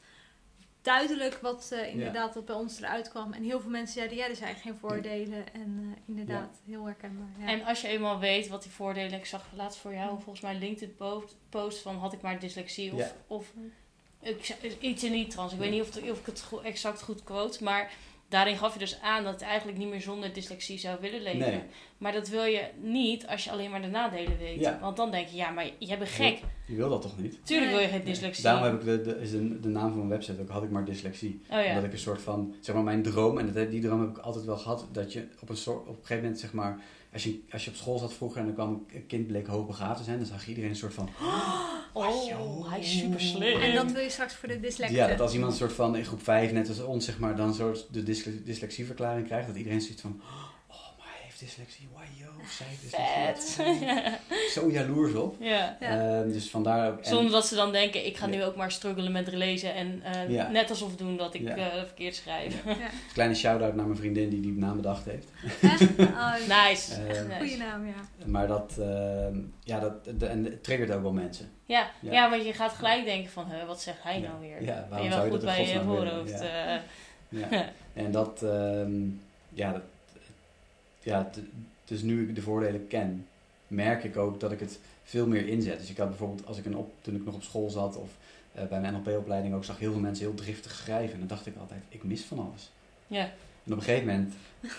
[0.83, 3.33] duidelijk wat eh, inderdaad wat bij ons eruit kwam.
[3.33, 5.53] En heel veel mensen zeiden, ja, er zijn geen voordelen.
[5.53, 7.29] En eh, inderdaad, heel herkenbaar.
[7.39, 7.47] Ja.
[7.47, 9.19] En als je eenmaal weet wat die voordelen...
[9.19, 12.93] Ik zag laatst voor jou volgens mij LinkedIn post, post van had ik maar dyslexie
[12.93, 12.99] of...
[12.99, 13.13] Ja.
[13.27, 13.53] of
[14.23, 15.53] ik, iets in die trans.
[15.53, 17.93] Ik weet niet of, het- of ik het go- exact goed quote, maar
[18.29, 21.39] daarin gaf je dus aan dat het eigenlijk niet meer zonder dyslexie zou willen leven.
[21.39, 21.63] Nee.
[21.99, 24.61] Maar dat wil je niet als je alleen maar de nadelen weet.
[24.61, 24.79] Ja.
[24.81, 26.39] Want dan denk je, ja, maar jij bent gek.
[26.67, 27.39] Je wil dat toch niet?
[27.47, 28.07] Tuurlijk wil je geen Nee.
[28.07, 28.45] dyslexie.
[28.45, 30.71] Daarom heb ik de, de, is de, de naam van mijn website ook, had ik
[30.71, 31.41] maar dyslexie.
[31.51, 31.69] Oh ja.
[31.69, 34.19] Omdat ik een soort van, zeg maar mijn droom, en dat, die droom heb ik
[34.19, 36.81] altijd wel gehad, dat je op een, soort, op een gegeven moment, zeg maar,
[37.13, 39.99] als je, als je op school zat vroeger en dan kwam een kind bleek hoogbegaafd
[39.99, 41.09] te zijn, dan zag je iedereen een soort van,
[41.93, 43.61] Oh, hij is super slim.
[43.61, 44.97] En dat wil je straks voor de dyslecten.
[44.97, 47.37] ja, dat als iemand een soort van in groep 5, net als ons, zeg maar,
[47.37, 50.48] dan zo de dysle- dyslexieverklaring krijgt, dat iedereen zoiets van, oh,
[51.41, 53.87] heeft dyslexie, wajo, zij heeft dyslexie.
[53.87, 54.51] Vet.
[54.55, 55.37] Zo jaloers op.
[55.41, 55.77] ja.
[55.81, 56.19] Ja.
[56.21, 56.99] Ehm, dus vandaar ook.
[56.99, 58.33] en- Zonder dat ze dan denken, ik ga Ja.
[58.37, 60.51] nu ook maar struggelen met lezen en eh, Ja.
[60.51, 61.57] net alsof doen dat ik Ja.
[61.57, 62.65] eh, verkeerd schrijf.
[62.65, 62.75] Ja.
[63.13, 65.31] Kleine shout-out naar mijn vriendin die die naam bedacht heeft.
[65.63, 65.81] Echt?
[65.99, 66.95] Oh, Nice.
[66.95, 67.27] Eh, Nice.
[67.39, 67.95] Goeie naam, ja.
[68.27, 71.51] Maar dat, ehm, ja, dat de, en het triggert ook wel mensen.
[71.65, 72.13] Ja, Ja.
[72.13, 72.31] ja.
[72.31, 74.29] want je gaat gelijk denken van, huh, wat zegt hij Ja.
[74.29, 74.63] nou weer?
[74.63, 76.41] Ja, ben waarom je zou wel je goed dat in bij je voorhoofd?
[76.41, 76.75] Ja.
[76.77, 76.81] eh.
[77.29, 77.65] Ja.
[77.95, 78.93] En dat, ehm,
[79.49, 79.83] ja, dat,
[81.09, 81.31] ja,
[81.85, 83.27] dus nu ik de voordelen ken,
[83.67, 85.79] merk ik ook dat ik het veel meer inzet.
[85.79, 88.11] Dus ik had bijvoorbeeld, als ik een op, toen ik nog op school zat of
[88.53, 91.13] eh, bij mijn NLP-opleiding ook, zag heel veel mensen heel driftig schrijven.
[91.13, 92.71] En dan dacht ik altijd, ik mis van alles.
[93.07, 93.31] ja.
[93.65, 94.35] En op een gegeven moment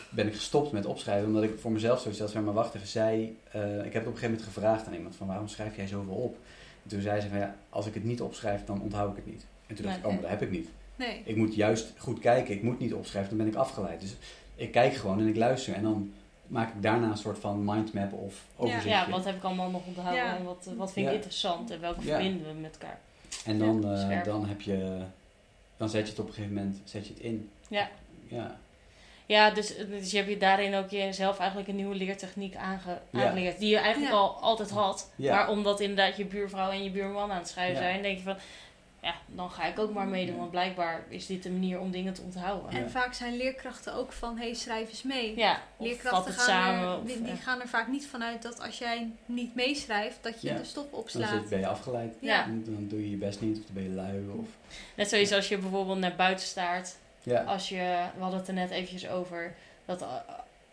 [0.10, 2.88] ben ik gestopt met opschrijven, omdat ik voor mezelf zoiets had van, maar wacht even,
[2.88, 5.76] zij, eh, ik heb het op een gegeven moment gevraagd aan iemand van, waarom schrijf
[5.76, 6.38] jij zoveel op?
[6.84, 9.26] En toen zei ze van, ja, als ik het niet opschrijf, dan onthoud ik het
[9.26, 9.46] niet.
[9.68, 10.70] En toen dacht ik, oh, maar dat heb ik niet.
[10.96, 11.22] Nee.
[11.26, 14.02] Ik moet juist goed kijken, ik moet niet opschrijven, dan ben ik afgeleid.
[14.02, 14.16] Dus
[14.56, 16.12] ik kijk gewoon en ik luister en dan
[16.50, 18.90] maak ik daarna een soort van mindmap of overzichtje.
[18.90, 20.38] ja, wat heb ik allemaal nog onthouden Ja.
[20.38, 21.18] en wat, wat vind ik Ja.
[21.18, 22.08] interessant en welke Ja.
[22.16, 23.00] verbinden we met elkaar?
[23.46, 25.02] En dan, Ja, eh, dan heb je,
[25.78, 27.50] dan zet je het op een gegeven moment, zet je het in.
[27.68, 27.90] Ja.
[28.28, 28.58] Ja,
[29.26, 33.24] Ja, dus, dus je hebt je daarin ook jezelf eigenlijk een nieuwe leertechniek aange, Ja.
[33.26, 33.60] aangeleerd.
[33.60, 34.18] Die je eigenlijk Ja.
[34.20, 35.12] al altijd had.
[35.16, 35.36] Ja.
[35.36, 37.90] Maar omdat inderdaad je buurvrouw en je buurman aan het schrijven Ja.
[37.90, 38.36] zijn, denk je van...
[39.02, 40.38] Ja, dan ga ik ook maar meedoen.
[40.38, 42.72] Want blijkbaar is dit de manier om dingen te onthouden.
[42.72, 45.36] En vaak zijn leerkrachten ook van, hey, schrijf eens mee.
[45.38, 46.90] Ja, of vat Leerkrachten het gaan, samen.
[46.90, 50.42] er, of, die, die gaan er vaak niet vanuit dat als jij niet meeschrijft, dat
[50.42, 50.54] je Ja.
[50.56, 51.30] de dan opslaat.
[51.30, 52.16] zit, ben je afgeleid.
[52.22, 52.44] Ja.
[52.46, 54.28] Dan, dan doe je je best niet of dan ben je lui.
[54.40, 54.48] Of,
[54.96, 56.96] Net zoals als je bijvoorbeeld naar buiten staart.
[57.24, 57.42] ja.
[57.44, 59.56] Als je, we hadden het er net eventjes over.
[59.86, 60.08] Dat, eh,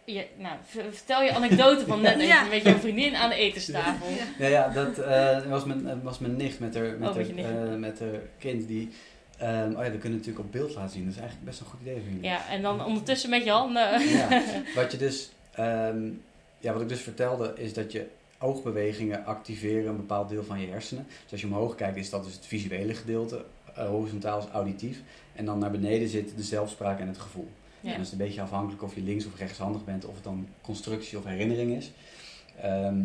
[0.06, 4.06] je, nou, vertel je anekdote van net even met jouw vriendin aan de etenstafel.
[4.38, 4.46] Ja.
[4.46, 7.42] Ja, dat eh, was, mijn, eh, was mijn nicht met haar, met Oh, met je
[7.42, 8.68] haar, eh, met haar kind.
[8.68, 8.90] Die,
[9.38, 11.04] ehm, oh ja, dat kunnen we natuurlijk op beeld laten zien.
[11.04, 12.24] Dat is eigenlijk best een goed idee, vind ik.
[12.24, 14.08] Ja, en dan ondertussen met je handen.
[14.08, 14.42] Ja,
[14.74, 16.10] wat je dus, ehm,
[16.58, 18.06] ja, wat ik dus vertelde, is dat je
[18.38, 21.06] oogbewegingen activeren een bepaald deel van je hersenen.
[21.22, 25.00] Dus als je omhoog kijkt, is dat dus het visuele gedeelte, horizontaal is auditief.
[25.32, 27.48] En dan naar beneden zit de zelfspraak en het gevoel.
[27.92, 30.48] En dat is een beetje afhankelijk of je links of rechtshandig bent, of het dan
[30.60, 31.90] constructie of herinnering is.
[32.60, 33.02] Ehm,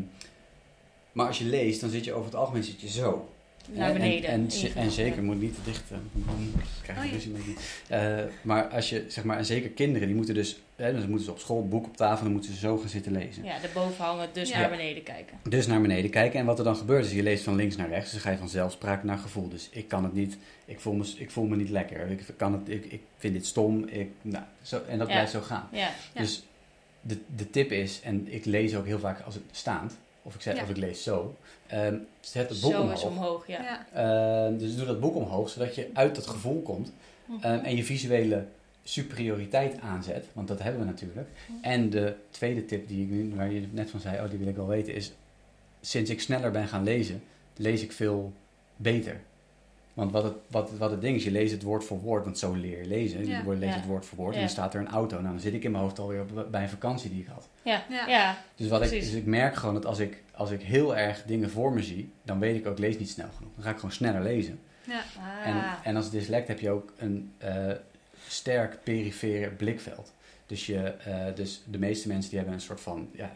[1.11, 3.29] maar als je leest, dan zit je over het algemeen zit je zo.
[3.69, 4.29] Naar En- beneden.
[4.29, 5.83] En, en, zeker, moet niet te dicht.
[5.91, 7.15] eh, Dan krijg je Oh ja.
[7.15, 7.55] ruzie met die.
[7.87, 11.25] Eh, maar als je, zeg maar, en zeker kinderen, die moeten dus, hè, dan moeten
[11.25, 13.43] ze op school, boek op tafel, dan moeten ze zo gaan zitten lezen.
[13.43, 14.59] Ja, erboven hangen, dus Ja.
[14.59, 15.37] naar beneden kijken.
[15.49, 16.39] Dus naar beneden kijken.
[16.39, 18.03] En wat er dan gebeurt, is je leest van links naar rechts.
[18.03, 19.49] Dus dan ga je van zelfspraak naar gevoel.
[19.49, 22.09] Dus ik kan het niet, ik voel me, ik voel me niet lekker.
[22.09, 23.83] Ik, kan het, ik, ik vind dit stom.
[23.87, 25.13] Ik, nou, zo, en dat Ja.
[25.13, 25.67] blijft zo gaan.
[25.71, 26.21] Ja, Ja.
[26.21, 26.43] Dus
[27.01, 30.41] de, de tip is, en ik lees ook heel vaak als het staand, of ik,
[30.41, 30.63] zeg, Ja.
[30.63, 31.35] of ik lees zo,
[31.71, 33.03] ehm, zet het boek zo omhoog.
[33.05, 33.85] omhoog, ja.
[33.93, 36.91] Ehm, dus doe dat boek omhoog, zodat je uit dat gevoel komt
[37.25, 37.43] Mhm.
[37.43, 38.45] ehm, en je visuele
[38.83, 41.27] superioriteit aanzet, want dat hebben we natuurlijk.
[41.61, 44.47] En de tweede tip die ik nu, waar je net van zei, oh die wil
[44.47, 45.11] ik wel weten, is
[45.81, 47.23] sinds ik sneller ben gaan lezen,
[47.57, 48.33] lees ik veel
[48.75, 49.19] beter.
[49.93, 52.37] Want wat het, wat, wat het ding is, je leest het woord voor woord, want
[52.39, 53.27] zo leer je lezen.
[53.27, 53.41] Ja.
[53.45, 53.79] Je leest Ja.
[53.79, 55.15] het woord voor woord en dan staat er een auto.
[55.21, 57.47] Nou, dan zit ik in mijn hoofd alweer op, bij een vakantie die ik had.
[57.61, 58.07] Ja, Ja.
[58.07, 58.37] ja.
[58.55, 61.49] Dus, wat ik, dus ik merk gewoon dat als ik, als ik heel erg dingen
[61.49, 63.51] voor me zie, dan weet ik ook, ik lees niet snel genoeg.
[63.55, 64.59] Dan ga ik gewoon sneller lezen.
[64.87, 65.01] Ja.
[65.43, 65.73] En, Ah.
[65.83, 67.71] en als dyslect heb je ook een eh,
[68.27, 70.13] sterk perifere blikveld.
[70.45, 73.35] Dus, je, eh, dus de meeste mensen die hebben een soort van, ja,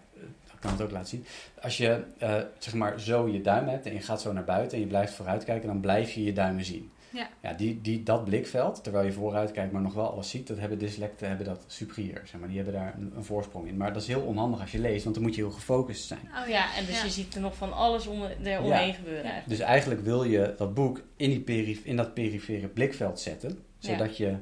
[0.54, 1.26] ik kan het ook laten zien.
[1.62, 4.74] Als je eh, zeg maar zo je duim hebt en je gaat zo naar buiten
[4.78, 6.92] en je blijft vooruit kijken, dan blijf je je duimen zien.
[7.16, 7.30] Ja.
[7.42, 10.58] Ja, die, die, dat blikveld, terwijl je vooruit kijkt, maar nog wel alles ziet, dat
[10.60, 12.22] hebben dyslecten hebben dat superieur.
[12.26, 12.48] Zeg maar.
[12.48, 13.78] Die hebben daar een, een voorsprong in.
[13.78, 16.30] Maar dat is heel onhandig als je leest, want dan moet je heel gefocust zijn.
[16.44, 17.04] Oh Ja, en dus Ja.
[17.04, 19.24] je ziet er nog van alles om, er omheen gebeuren.
[19.24, 19.50] Eigenlijk.
[19.50, 24.18] Dus eigenlijk wil je dat boek in, die perif in dat perifere blikveld zetten, zodat
[24.18, 24.36] je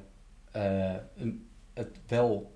[0.52, 2.56] eh, een- het wel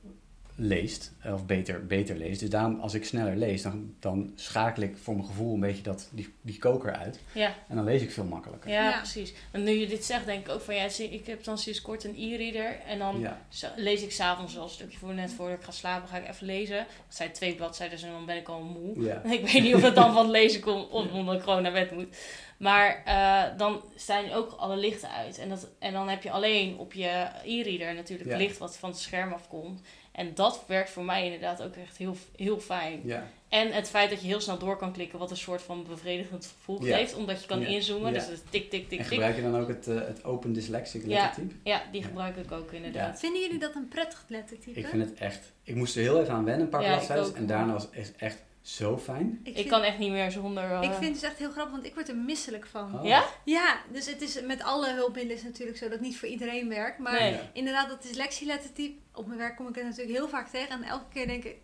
[0.60, 2.40] leest, of beter, beter leest.
[2.40, 5.84] Dus daarom, als ik sneller lees, dan, dan schakel ik voor mijn gevoel een beetje
[5.84, 7.20] dat, die, die koker uit.
[7.34, 8.70] Ja, En dan lees ik veel makkelijker.
[8.70, 8.98] ja, Ja.
[8.98, 9.34] precies.
[9.52, 12.04] En nu je dit zegt, denk ik ook van ja, ik heb dan sinds kort
[12.04, 12.80] een e-reader.
[12.88, 13.42] En dan Ja.
[13.76, 16.46] lees ik s'avonds wel een stukje voor net voordat ik ga slapen, ga ik even
[16.46, 16.78] lezen.
[16.78, 19.02] Het zijn twee bladzijden en dan ben ik al moe.
[19.04, 19.24] Ja.
[19.38, 21.72] Ik weet niet of het dan van het lezen komt of omdat ik gewoon naar
[21.72, 22.18] bed moet.
[22.58, 25.38] Maar eh, dan staan ook alle lichten uit.
[25.38, 28.38] En, dat, en dan heb je alleen op je e-reader natuurlijk Ja.
[28.38, 29.82] licht wat van het scherm afkomt.
[30.18, 33.02] En dat werkt voor mij inderdaad ook echt heel, heel fijn.
[33.04, 33.28] Ja.
[33.50, 36.54] En het feit dat je heel snel door kan klikken, wat een soort van bevredigend
[36.58, 36.98] gevoel Ja.
[36.98, 37.16] geeft.
[37.16, 37.68] Omdat je kan Ja.
[37.68, 38.12] inzoomen.
[38.14, 38.18] Ja.
[38.18, 39.06] Dus het is tik, tik, tik, En tik.
[39.14, 41.54] gebruik je dan ook het, eh, het Open Dyslexic lettertype?
[41.64, 42.08] Ja, die Ja.
[42.08, 43.20] gebruik ik ook inderdaad.
[43.20, 44.80] Vinden jullie dat een prettig lettertype?
[44.80, 45.52] Ik vind het echt...
[45.64, 47.36] Ik moest er heel even aan wennen, een paar bladzijden.
[47.36, 49.40] En daarna was het echt zo fijn.
[49.44, 50.64] Ik Ik, vind, kan echt niet meer zonder...
[50.64, 53.00] eh, ik vind het dus echt heel grappig, want ik word er misselijk van.
[53.00, 53.06] Oh.
[53.06, 53.26] Ja?
[53.46, 56.70] Ja, dus het is met alle hulpmiddelen is natuurlijk zo dat het niet voor iedereen
[56.70, 57.00] werkt.
[57.00, 57.40] Maar Nee.
[57.54, 60.70] Inderdaad, dat dyslexie-lettertype, op mijn werk kom ik het natuurlijk heel vaak tegen.
[60.70, 61.56] En elke keer denk ik,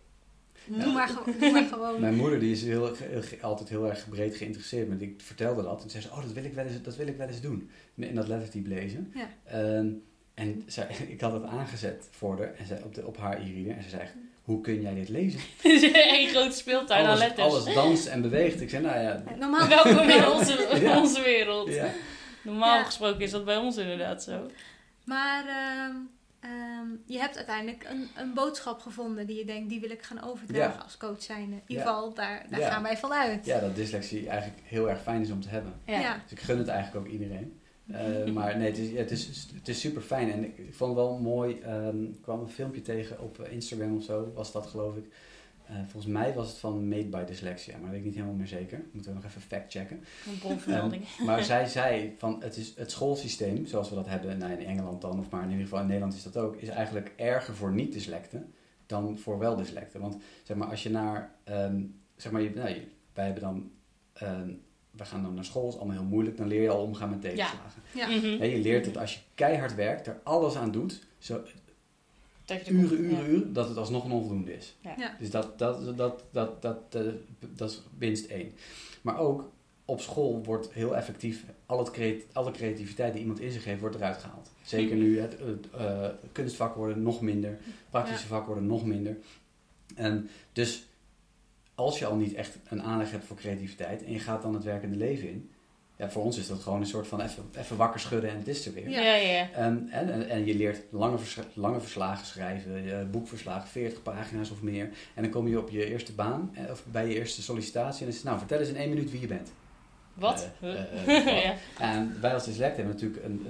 [0.66, 2.00] doe, maar, doe maar gewoon.
[2.00, 4.88] Mijn moeder die is heel, heel- altijd heel erg breed geïnteresseerd.
[4.88, 5.82] Maar ik vertelde dat.
[5.82, 7.70] En zei ze, oh, dat wil ik wel eens, dat wil ik wel eens doen.
[7.94, 9.12] In dat lettertype lezen.
[9.14, 9.28] Ja.
[9.44, 9.86] Ehm,
[10.34, 12.54] en zij, ik had het aangezet voor haar.
[12.54, 13.76] En zij, op, de, op haar e-reader.
[13.76, 15.40] En ze zei echt, hoe kun jij dit lezen?
[15.62, 17.46] Het is één grote speeltuin aan Alles, letters.
[17.46, 18.60] alles danst en beweegt.
[18.60, 19.22] Ik zei, nou ja...
[19.38, 21.00] Normaal, Welkom in onze, Ja.
[21.00, 21.68] onze wereld.
[21.68, 21.88] ja.
[22.42, 22.84] Normaal Ja.
[22.84, 24.50] gesproken is dat bij ons inderdaad zo.
[25.04, 25.96] Maar ehm,
[26.40, 30.22] ehm, je hebt uiteindelijk een, een boodschap gevonden die je denkt, die wil ik gaan
[30.22, 30.82] overdragen Ja.
[30.82, 31.54] als coach zijnde.
[31.56, 31.90] In ieder Ja.
[31.92, 32.70] geval, daar, daar Ja.
[32.70, 33.46] gaan wij vanuit.
[33.46, 35.72] ja, dat dyslexie eigenlijk heel erg fijn is om te hebben.
[35.86, 36.00] Ja.
[36.00, 36.20] Ja.
[36.22, 37.60] Dus ik gun het eigenlijk ook iedereen.
[37.86, 40.30] Eh, maar nee, het is, het is, het is super fijn.
[40.32, 41.58] En ik, vond het wel mooi.
[41.60, 45.04] ehm, ik kwam een filmpje tegen op eh, Instagram of zo, was dat geloof ik.
[45.66, 48.34] Eh, volgens mij was het van Made by Dyslexia, maar dat weet ik niet helemaal
[48.36, 48.84] meer zeker.
[48.92, 49.96] Moeten we nog even fact checken.
[50.26, 51.02] Een bronvermelding.
[51.26, 55.00] Maar zij zei van het, is, het schoolsysteem, zoals we dat hebben nou, in Engeland
[55.00, 57.72] dan, of maar in ieder geval in Nederland is dat ook, is eigenlijk erger voor
[57.72, 58.52] niet-dyslecten
[58.86, 60.00] dan voor wel-dyslecten.
[60.00, 61.82] Want zeg maar, als je naar, ehm,
[62.16, 63.70] zeg maar, je, nou, je- wij hebben dan,
[64.12, 64.50] ehm,
[64.96, 67.20] we gaan dan naar school, is allemaal heel moeilijk, dan leer je al omgaan met
[67.20, 67.82] tegenslagen.
[67.94, 68.06] Ja.
[68.08, 68.38] Mhm.
[68.38, 71.42] Hè, je leert dat als je keihard werkt, er alles aan doet, zo,
[72.44, 73.26] Dat je uren, komt- uren, ja.
[73.26, 74.74] uren, dat het alsnog een onvoldoende is.
[74.80, 74.94] Ja.
[74.98, 75.16] Ja.
[75.18, 77.02] Dus dat, dat, dat, dat, dat, eh,
[77.54, 78.52] dat is winst één.
[79.02, 79.50] Maar ook
[79.84, 83.80] op school wordt heel effectief, al het creat- alle creativiteit die iemand in zich heeft,
[83.80, 84.50] wordt eruit gehaald.
[84.62, 87.58] Zeker nu het, het eh, kunstvakken worden nog minder,
[87.90, 89.16] praktische vakken worden nog minder.
[89.94, 90.86] En dus
[91.74, 94.64] als je al niet echt een aanleg hebt voor creativiteit en je gaat dan het
[94.64, 95.50] werkende leven in,
[95.96, 98.48] ja, voor ons is dat gewoon een soort van even, even wakker schudden en het
[98.48, 98.90] is er weer.
[98.90, 99.00] Ja.
[99.00, 99.50] Ja, ja, ja.
[99.50, 99.88] En,
[100.28, 104.90] en, je leert lange, vers- lange verslagen schrijven, eh, boekverslagen, 40 pagina's of meer.
[105.14, 108.04] En dan kom je op je eerste baan, eh, of bij je eerste sollicitatie, en
[108.04, 109.52] dan is het, nou, vertel eens in één minuut wie je bent.
[110.14, 110.50] Wat?
[110.60, 111.54] Eh, ja.
[111.78, 113.46] En wij als dyslect hebben natuurlijk een,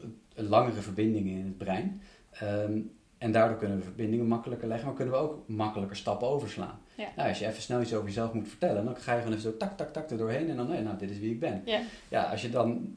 [0.00, 2.02] een, een langere verbindingen in het brein.
[2.30, 2.78] Ehm,
[3.18, 6.78] en daardoor kunnen we verbindingen makkelijker leggen, maar kunnen we ook makkelijker stappen overslaan.
[6.98, 7.08] Ja.
[7.16, 9.50] Nou, als je even snel iets over jezelf moet vertellen, dan ga je gewoon even
[9.50, 11.62] zo tak, tak, tak er doorheen en dan, nee, nou, dit is wie ik ben.
[11.64, 11.80] Ja.
[12.08, 12.96] Ja, als je dan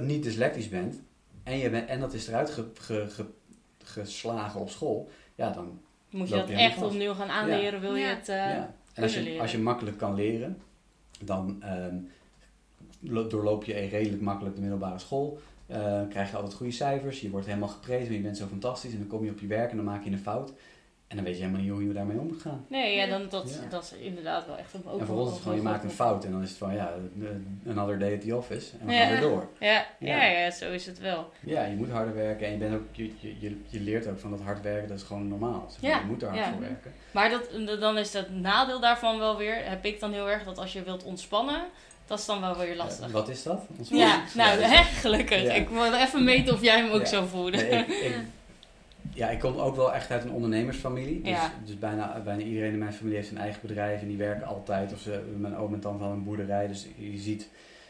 [0.00, 1.00] niet dyslectisch bent
[1.42, 3.26] en, je bent, en dat is eruit ge- ge- ge-
[3.84, 6.86] geslagen op school, ja, dan Moet je dat echt vast.
[6.92, 8.14] opnieuw gaan aanleren, wil je Ja.
[8.14, 8.28] het...
[8.28, 8.74] eh, ja.
[8.94, 9.40] En als je, leren.
[9.40, 10.58] als je makkelijk kan leren,
[11.24, 11.96] dan ehm,
[13.00, 15.40] lo- doorloop je redelijk makkelijk de middelbare school.
[15.66, 18.92] Eh, krijg je altijd goede cijfers, je wordt helemaal geprezen, je bent zo fantastisch.
[18.92, 20.52] En dan kom je op je werk en dan maak je een fout.
[21.12, 22.64] En dan weet je helemaal niet hoe je daarmee om moet gaan.
[22.68, 23.68] Nee, ja, dan, dat, Ja.
[23.70, 25.84] dat is inderdaad wel echt een ook en voor ons is het gewoon, je maakt
[25.84, 26.92] een fout en dan is het van, ja,
[27.68, 28.70] another day at the office.
[28.80, 29.00] En we Ja.
[29.00, 29.48] gaan weer door.
[29.58, 30.22] Ja, Ja.
[30.22, 30.24] ja.
[30.24, 31.30] Ja, zo is het wel.
[31.40, 34.30] Ja, je moet harder werken en je, bent ook, je, je, je, leert ook van
[34.30, 35.70] dat hard werken, dat is gewoon normaal.
[35.80, 36.50] Ja, Je moet er hard ja.
[36.50, 36.92] voor werken.
[37.10, 40.58] Maar dat, dan is het nadeel daarvan wel weer, heb ik dan heel erg, dat
[40.58, 41.60] als je wilt ontspannen,
[42.06, 43.06] dat is dan wel weer lastig.
[43.06, 43.66] Eh, wat is dat?
[43.78, 44.34] Ons Ja, project?
[44.34, 45.42] nou, dat is- hè, gelukkig.
[45.42, 45.52] Ja.
[45.52, 47.06] Ik wil even meten of jij hem ook Ja.
[47.06, 47.50] zo voelde.
[47.56, 48.14] Nee, ik, ik,
[49.10, 51.20] ja, ik kom ook wel echt uit een ondernemersfamilie.
[51.22, 51.52] Dus, Ja.
[51.64, 54.92] dus bijna, bijna iedereen in mijn familie heeft zijn eigen bedrijf en die werken altijd.
[54.92, 57.48] Of ze, mijn oom en tante hadden een boerderij, dus je ziet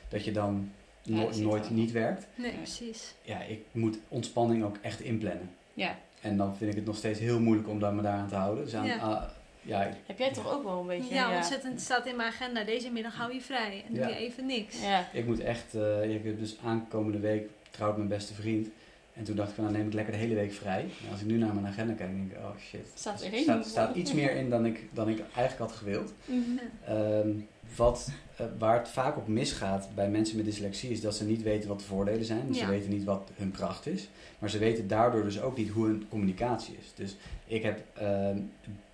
[0.09, 0.71] dat je dan
[1.05, 2.27] no- nooit niet werkt.
[2.35, 3.15] Nee, precies.
[3.23, 5.51] Ja, ik moet ontspanning ook echt inplannen.
[5.75, 5.97] Ja.
[6.21, 8.65] En dan vind ik het nog steeds heel moeilijk om daar me daaraan te houden.
[8.65, 9.31] Dus aan, Ja.
[9.63, 11.15] ja, ik- Heb jij toch ook wel een beetje?
[11.15, 12.65] Ja, ontzettend staat in mijn agenda.
[12.65, 14.83] Deze middag hou je vrij en doe je even niks.
[14.83, 15.09] Ja.
[15.13, 18.69] ik moet echt, eh, ik heb dus aankomende week trouwt mijn beste vriend.
[19.13, 20.81] En toen dacht ik van, nou neem ik lekker de hele week vrij.
[20.81, 22.87] En als ik nu naar mijn agenda kijk, denk ik, oh shit.
[22.95, 23.43] Staat Er erin.
[23.43, 26.13] staat, staat iets meer in dan ik, dan ik eigenlijk had gewild.
[26.25, 26.41] Mhm.
[26.87, 27.31] Ehm,
[27.77, 31.43] wat, eh, waar het vaak op misgaat bij mensen met dyslexie is dat ze niet
[31.43, 32.47] weten wat de voordelen zijn.
[32.47, 32.65] Dus Ja.
[32.65, 34.09] Ze weten niet wat hun kracht is.
[34.39, 36.93] Maar ze weten daardoor dus ook niet hoe hun communicatie is.
[36.95, 38.39] Dus ik heb ehm,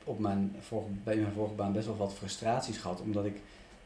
[0.04, 3.00] op mijn vorige, bij mijn vorige baan best wel wat frustraties gehad.
[3.00, 3.36] Omdat ik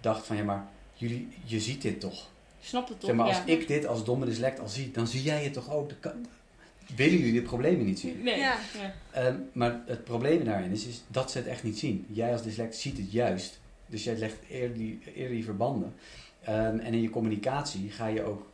[0.00, 2.30] dacht van ja maar jullie, je ziet dit toch.
[2.62, 3.09] Snap het toch?
[3.09, 3.46] Zeg maar als ja.
[3.46, 5.90] ik dit als domme dyslect al zie, dan zie jij het toch ook.
[6.96, 8.22] Willen jullie de problemen niet zien?
[8.22, 8.38] Nee.
[8.38, 8.57] Ja.
[8.81, 8.94] Ja.
[9.11, 12.07] Ehm, maar het probleem daarin is, is dat ze het echt niet zien.
[12.09, 13.61] Jij als dyslect ziet het juist.
[13.87, 15.94] Dus jij legt eerder die, eerder die verbanden.
[16.42, 18.46] Ehm, en in je communicatie ga je ook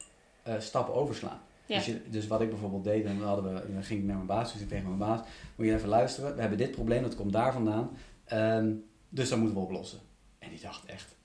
[0.42, 1.40] eh, stappen overslaan.
[1.66, 1.76] Ja.
[1.76, 4.26] Dus, je, dus wat ik bijvoorbeeld deed, dan, hadden we, dan ging ik naar mijn
[4.26, 5.20] baas, dus ik tegen mijn baas,
[5.56, 7.90] moet je even luisteren, we hebben dit probleem, dat komt daar vandaan,
[8.28, 8.72] Ehm,
[9.08, 9.98] dus dat moeten we oplossen.
[10.38, 11.16] En die dacht echt,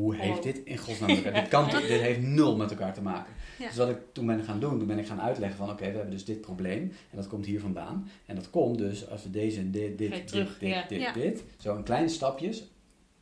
[0.00, 0.42] hoe heeft Oh.
[0.44, 3.32] dit in godsnaam elkaar, dit, kan, dit heeft nul met elkaar te maken.
[3.58, 3.66] Ja.
[3.66, 5.90] Dus wat ik toen ben gaan doen, toen ben ik gaan uitleggen van oké, we
[5.96, 8.10] hebben dus dit probleem en dat komt hier vandaan.
[8.26, 10.84] En dat komt dus als we deze en dit, dit, dit, terug, dit, ja.
[10.88, 11.12] dit, Ja.
[11.12, 12.64] dit, zo in kleine stapjes,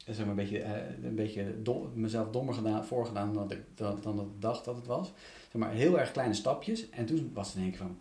[0.05, 3.99] zeg maar een beetje, eh, een beetje dom- mezelf dommer gedaan, voorgedaan dan, ik, dan,
[4.03, 5.13] dan ik dacht dat het was.
[5.53, 7.99] Zeg maar heel erg kleine stapjes en toen was het in één keer van,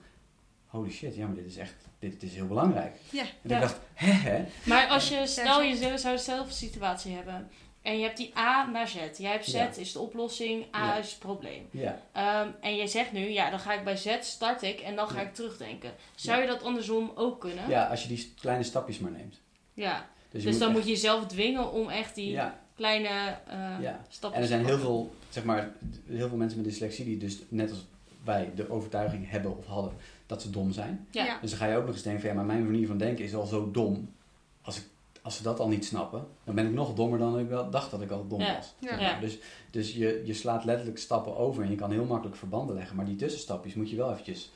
[0.66, 2.96] holy shit, ja maar dit is echt, dit, is heel belangrijk.
[3.12, 3.22] Ja.
[3.42, 7.48] En ik dacht, hè hè, Maar als je, stel je zou- zou dezelfde situatie hebben.
[7.86, 8.93] En je hebt die A naar Z.
[9.17, 9.69] Jij hebt Z Ja.
[9.76, 10.95] is de oplossing, A Ja.
[10.98, 11.67] is het probleem.
[11.71, 12.02] ja.
[12.12, 15.08] Ehm, en jij zegt nu, ja, dan ga ik bij Z start ik en dan
[15.08, 15.28] ga Ja.
[15.28, 15.91] ik terugdenken.
[16.15, 17.69] Zou je dat andersom ook kunnen?
[17.69, 19.39] Ja, als je die kleine stapjes maar neemt.
[19.74, 20.06] Ja.
[20.32, 23.08] Dus, Dus dan echt- moet je jezelf dwingen om echt die Ja, kleine
[23.48, 24.02] eh Ja.
[24.10, 25.71] stappen En er zijn heel veel, zeg maar,
[26.08, 27.86] heel veel mensen met dyslexie die dus net als
[28.24, 29.93] wij de overtuiging hebben of hadden
[30.26, 31.08] dat ze dom zijn.
[31.12, 31.26] Ja.
[31.26, 31.38] Ja.
[31.41, 33.24] Dus dan ga je ook nog eens denken van ja, maar mijn manier van denken
[33.26, 34.13] is al zo dom.
[34.62, 34.84] Als, ik,
[35.26, 37.92] als ze dat al niet snappen, dan ben ik nog dommer dan ik wel dacht
[37.92, 38.56] dat ik al dom Ja.
[38.56, 38.74] was.
[38.80, 39.00] Ja.
[39.00, 39.20] Ja.
[39.20, 39.38] Dus,
[39.72, 42.96] dus je, je slaat letterlijk stappen over en je kan heel makkelijk verbanden leggen.
[42.96, 44.52] Maar die tussenstapjes moet je wel eventjes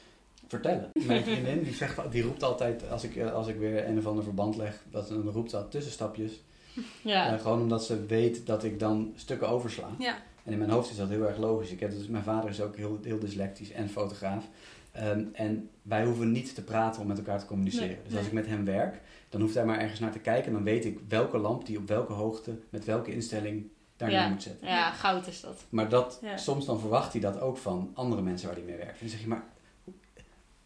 [0.48, 0.90] vertellen.
[1.08, 4.06] Mijn vriendin die, zegt, die roept altijd, als ik, eh, als ik weer een of
[4.06, 6.42] ander verband leg, dat, dan roept ze dat tussenstapjes.
[7.02, 7.34] Ja.
[7.34, 9.90] Eh, gewoon omdat ze weet dat ik dan stukken oversla.
[10.00, 10.18] Ja.
[10.44, 11.72] En in mijn hoofd is dat heel erg logisch.
[11.72, 14.46] Ik heb dus, mijn vader is ook heel, heel dyslectisch en fotograaf.
[14.92, 17.88] Ehm, en wij hoeven niet te praten om met elkaar te communiceren.
[17.88, 20.46] Nee, dus als ik met hem werk, dan hoeft hij maar ergens naar te kijken.
[20.48, 24.22] En dan weet ik welke lamp die op welke hoogte, met welke instelling daar Ja.
[24.22, 24.68] neer moet zetten.
[24.68, 25.66] ja, goud is dat.
[25.70, 26.38] Maar dat, Ja.
[26.38, 28.92] soms dan verwacht hij dat ook van andere mensen waar hij mee werkt.
[28.92, 29.44] En dan zeg je, maar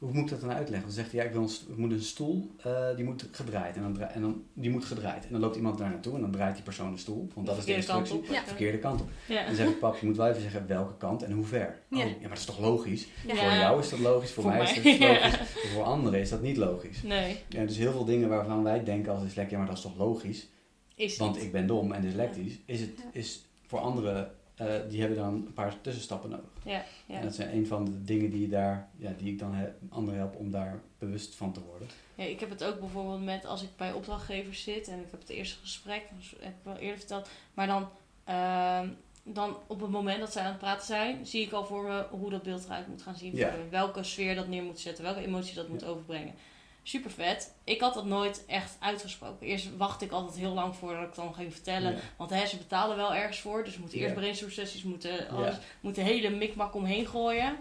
[0.04, 0.88] hoe, moet ik dat dan uitleggen?
[0.88, 3.76] Dan zegt hij, ja, ik, wil een, moet een stoel, eh, die moet gedraaid.
[3.76, 5.26] En dan, en dan, die moet gedraaid.
[5.26, 7.30] En dan loopt iemand daar naartoe en dan draait die persoon de stoel.
[7.34, 8.18] Want dat is de kant instructie.
[8.18, 8.26] op.
[8.26, 8.46] Ja.
[8.46, 9.10] Verkeerde kant op.
[9.28, 9.40] Ja.
[9.40, 11.80] En dan zeg ik, pap, je moet wel even zeggen welke kant en hoe ver.
[11.90, 11.98] Ja.
[11.98, 13.08] Oh, ja, maar dat is toch logisch?
[13.28, 15.40] Voor jou is dat logisch, voor, Voor mij, mij, is dat logisch.
[15.74, 17.04] Voor anderen is dat niet logisch.
[17.04, 19.84] Nee, Ja, dus heel veel dingen waarvan wij denken als dyslect, ja maar dat is
[19.84, 20.48] toch logisch?
[20.96, 21.44] is Want niet.
[21.44, 22.60] ik ben dom en dyslectisch.
[22.66, 24.32] Is het, is voor anderen,
[24.68, 26.50] eh, die hebben dan een paar tussenstappen nodig.
[26.64, 27.16] Ja, ja.
[27.16, 29.74] En dat zijn een van de dingen die, je daar, ja, die ik dan he-
[29.90, 31.88] anderen help om daar bewust van te worden.
[32.16, 35.20] Ja, ik heb het ook bijvoorbeeld met als ik bij opdrachtgevers zit en ik heb
[35.20, 37.90] het eerste gesprek, dat heb ik wel eerder verteld, maar dan,
[38.24, 38.88] ehm,
[39.24, 42.06] dan op het moment dat zij aan het praten zijn, zie ik al voor me
[42.12, 43.36] hoe dat beeld eruit moet gaan zien.
[43.36, 43.54] Ja.
[43.70, 46.34] Welke sfeer dat neer moet zetten, welke emotie dat moet overbrengen.
[46.84, 47.54] Super vet.
[47.64, 49.48] Ik had dat nooit echt uitgesproken.
[49.48, 52.00] Eerst wachtte ik altijd heel lang voordat ik dan ging vertellen.
[52.18, 53.64] Want hè, ze betalen wel ergens voor.
[53.64, 54.20] Dus we moeten eerst Ja.
[54.20, 54.52] brainstorm
[54.92, 55.56] moeten alles
[56.04, 57.58] hele mikmak omheen gooien.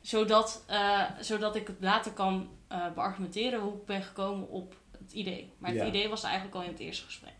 [0.00, 5.12] Zodat, eh, zodat ik het later kan eh, beargumenteren hoe ik ben gekomen op het
[5.12, 5.52] idee.
[5.58, 7.32] Maar het idee was eigenlijk al in het eerste gesprek.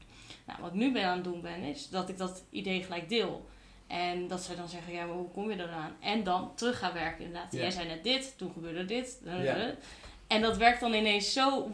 [0.47, 3.09] Nou, wat ik nu ben aan het doen ben, is dat ik dat idee gelijk
[3.09, 3.49] deel.
[3.87, 5.97] En dat zij dan zeggen, ja, maar hoe kom je eraan?
[6.01, 7.53] En dan terug gaan werken inderdaad.
[7.53, 9.21] Jij zei net dit, toen gebeurde dit.
[10.33, 10.37] Ja.
[10.39, 11.71] En dat werkt dan ineens zo,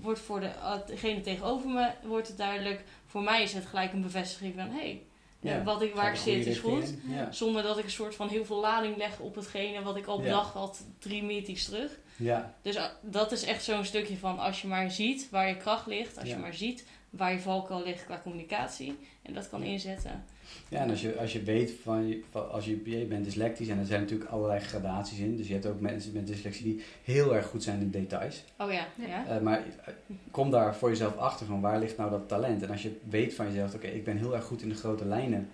[0.00, 2.84] wordt voor de, eh, degene tegenover me, wordt het duidelijk.
[3.06, 5.02] Voor mij is het gelijk een bevestiging van, hé, hey,
[5.40, 5.62] Ja.
[5.62, 6.94] wat ik, waar ik zit is goed.
[7.08, 7.32] Ja.
[7.32, 10.16] Zonder dat ik een soort van heel veel lading leg op hetgene wat ik al
[10.18, 10.22] Ja.
[10.22, 11.98] bedacht had drie meetings terug.
[12.16, 12.54] Ja.
[12.62, 15.86] Dus uh, dat is echt zo'n stukje van als je maar ziet waar je kracht
[15.86, 16.34] ligt, als Ja.
[16.34, 20.24] je maar ziet waar je valkuil ligt qua communicatie en dat kan inzetten.
[20.68, 23.68] Ja, en als je, als je weet van, je, van als je, je bent dyslectisch
[23.68, 25.36] en er zijn natuurlijk allerlei gradaties in.
[25.36, 28.44] Dus je hebt ook mensen met dyslexie die heel erg goed zijn in details.
[28.58, 29.26] Oh ja, Ja.
[29.26, 29.94] Eh, maar eh,
[30.30, 32.62] kom daar voor jezelf achter van waar ligt nou dat talent.
[32.62, 35.04] En als je weet van jezelf, oké, ik ben heel erg goed in de grote
[35.04, 35.48] lijnen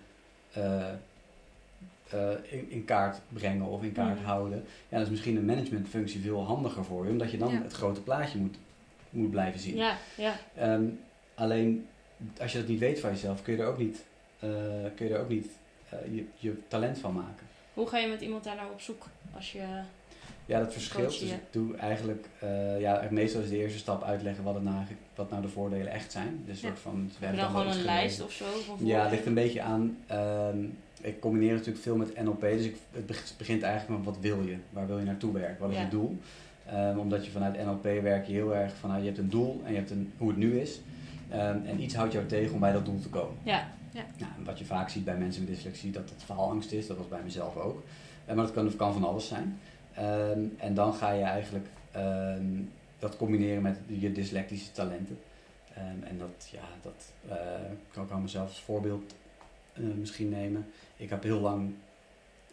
[0.53, 0.89] eh,
[2.11, 4.65] eh, in, in kaart brengen of in kaart houden.
[4.89, 7.63] Ja, dat is misschien een managementfunctie veel handiger voor je, omdat je dan Ja.
[7.63, 8.57] het grote plaatje moet,
[9.11, 9.77] moet blijven zien.
[9.77, 10.35] Ja, ja.
[10.57, 10.85] Ehm,
[11.35, 11.87] alleen
[12.41, 14.05] als je dat niet weet van jezelf, kun je er ook niet,
[14.95, 15.47] kun je er ook niet
[15.89, 17.47] eh, je, je talent van maken.
[17.75, 19.07] Hoe ga je met iemand daar nou op zoek?
[19.35, 19.63] Als je...
[20.47, 21.19] Ja, dat verschilt.
[21.21, 24.77] Dus ik doe eigenlijk, eh, ja, meestal is de eerste stap uitleggen wat, het nou,
[25.15, 26.43] wat nou de voordelen echt zijn.
[26.47, 26.67] Dus Ja.
[26.69, 28.45] soort van, we hebben dan gewoon een lijst of zo?
[28.67, 29.97] Van Ja, het ligt een beetje aan.
[30.07, 30.59] ehm,
[31.01, 34.43] ik combineer natuurlijk veel met NLP, dus ik, het beg- begint eigenlijk met wat wil
[34.43, 34.57] je?
[34.71, 35.61] Waar wil je naartoe werken?
[35.61, 35.83] Wat is Ja.
[35.83, 36.19] je doel?
[36.67, 39.61] Ehm, omdat je vanuit NLP werk je heel erg van, nou, je hebt een doel
[39.65, 40.81] en je hebt een, hoe het nu is.
[41.31, 43.37] Ehm, en iets houdt jou tegen om bij dat doel te komen.
[43.43, 46.87] Ja, Nou, en wat je vaak ziet bij mensen met dyslexie, dat dat faalangst is.
[46.87, 47.83] Dat was bij mezelf ook.
[48.25, 49.59] Eh, maar dat kan, kan van alles zijn.
[49.95, 52.63] Ehm, en dan ga je eigenlijk ehm,
[52.99, 55.19] dat combineren met je dyslectische talenten.
[55.75, 57.37] Ehm, en dat, ja, dat eh,
[57.91, 59.15] kan ik aan mezelf als voorbeeld
[59.73, 60.67] eh, misschien nemen.
[60.97, 61.75] Ik heb heel lang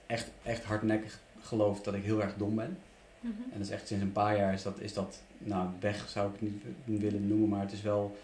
[0.06, 2.78] echt, echt hardnekkig geloofd dat ik heel erg dom ben.
[3.20, 3.34] Mhm.
[3.42, 6.34] En dat is echt sinds een paar jaar is dat, is dat nou weg zou
[6.34, 8.18] ik het niet willen noemen, maar het is wel,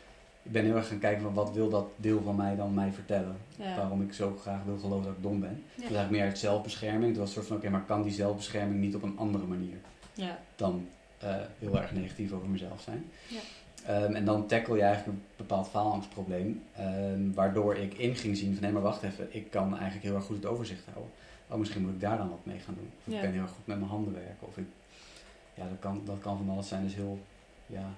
[0.45, 2.91] ik ben heel erg gaan kijken van wat wil dat deel van mij dan mij
[2.91, 3.37] vertellen.
[3.55, 3.75] ja.
[3.75, 5.49] Waarom ik zo graag wil geloven dat ik dom ben.
[5.49, 5.55] Ja.
[5.55, 7.07] Dat is eigenlijk meer uit zelfbescherming.
[7.09, 9.77] Het was een soort van, oké, maar kan die zelfbescherming niet op een andere manier
[10.13, 10.39] ja.
[10.55, 13.05] dan eh, heel erg negatief over mezelf zijn?
[13.27, 13.39] Ja.
[13.85, 18.53] Ehm, en dan tackle je eigenlijk een bepaald faalangstprobleem, ehm, waardoor ik in ging zien
[18.53, 21.13] van, nee maar wacht even, ik kan eigenlijk heel erg goed het overzicht houden.
[21.47, 22.89] Oh, misschien moet ik daar dan wat mee gaan doen.
[23.07, 24.47] Of ik kan heel erg goed met mijn handen werken.
[24.47, 24.67] Of ik,
[25.53, 26.83] ja, dat kan, dat kan van alles zijn.
[26.83, 27.19] Dus heel,
[27.65, 27.89] ja,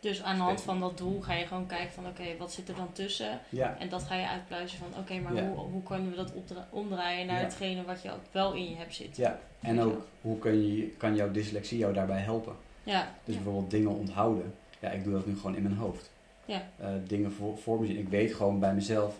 [0.00, 2.68] Dus aan de hand van dat doel ga je gewoon kijken van oké, wat zit
[2.68, 3.40] er dan tussen?
[3.48, 5.46] ja, En dat ga je uitpluizen van oké, maar Ja.
[5.48, 6.32] hoe, hoe kunnen we dat
[6.70, 7.42] omdraaien naar Ja.
[7.44, 9.22] hetgene wat je ook wel in je hebt zitten?
[9.22, 9.38] ja.
[9.60, 12.54] En ook, hoe kun je, kan jouw dyslexie jou daarbij helpen?
[12.82, 14.54] Ja, Dus bijvoorbeeld dingen onthouden.
[14.80, 16.10] Ja, ik doe dat nu gewoon in mijn hoofd.
[16.44, 17.98] ja, Eh, dingen voor, voor me zien.
[17.98, 19.14] Ik weet gewoon bij mezelf,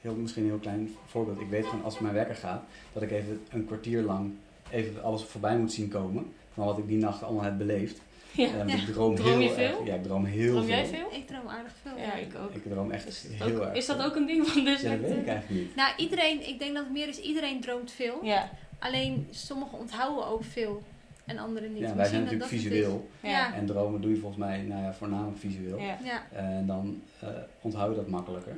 [0.00, 1.40] heel, misschien een heel klein voorbeeld.
[1.40, 4.32] Ik weet gewoon als mijn wekker gaat, dat ik even een kwartier lang
[4.70, 6.32] even alles voorbij moet zien komen.
[6.54, 8.00] Van wat ik die nacht allemaal heb beleefd.
[8.32, 8.64] Ja.
[8.66, 9.64] Ik droom, Droom je heel veel?
[9.78, 9.86] erg.
[9.86, 10.74] Ja, ik droom heel Droom veel.
[10.74, 11.08] jij veel?
[11.12, 11.96] Ik droom aardig veel.
[11.98, 12.50] Ja, ik ook.
[12.54, 14.04] Ik droom echt Is, heel ook- erg is dat veel.
[14.06, 15.76] ook een ding van Ja, dat weet ik eigenlijk niet.
[15.76, 18.18] Nou, iedereen, ik denk dat het meer is, iedereen droomt veel.
[18.22, 20.82] Ja, Alleen sommigen onthouden ook veel
[21.24, 21.80] en anderen niet.
[21.80, 23.08] Ja, wij Misschien zijn dat natuurlijk visueel.
[23.20, 23.54] Ja.
[23.54, 25.78] En dromen doe je volgens mij nou ja, voornamelijk visueel.
[25.78, 25.98] ja.
[26.04, 27.28] Ja, En dan eh
[27.60, 28.56] onthoud je dat makkelijker.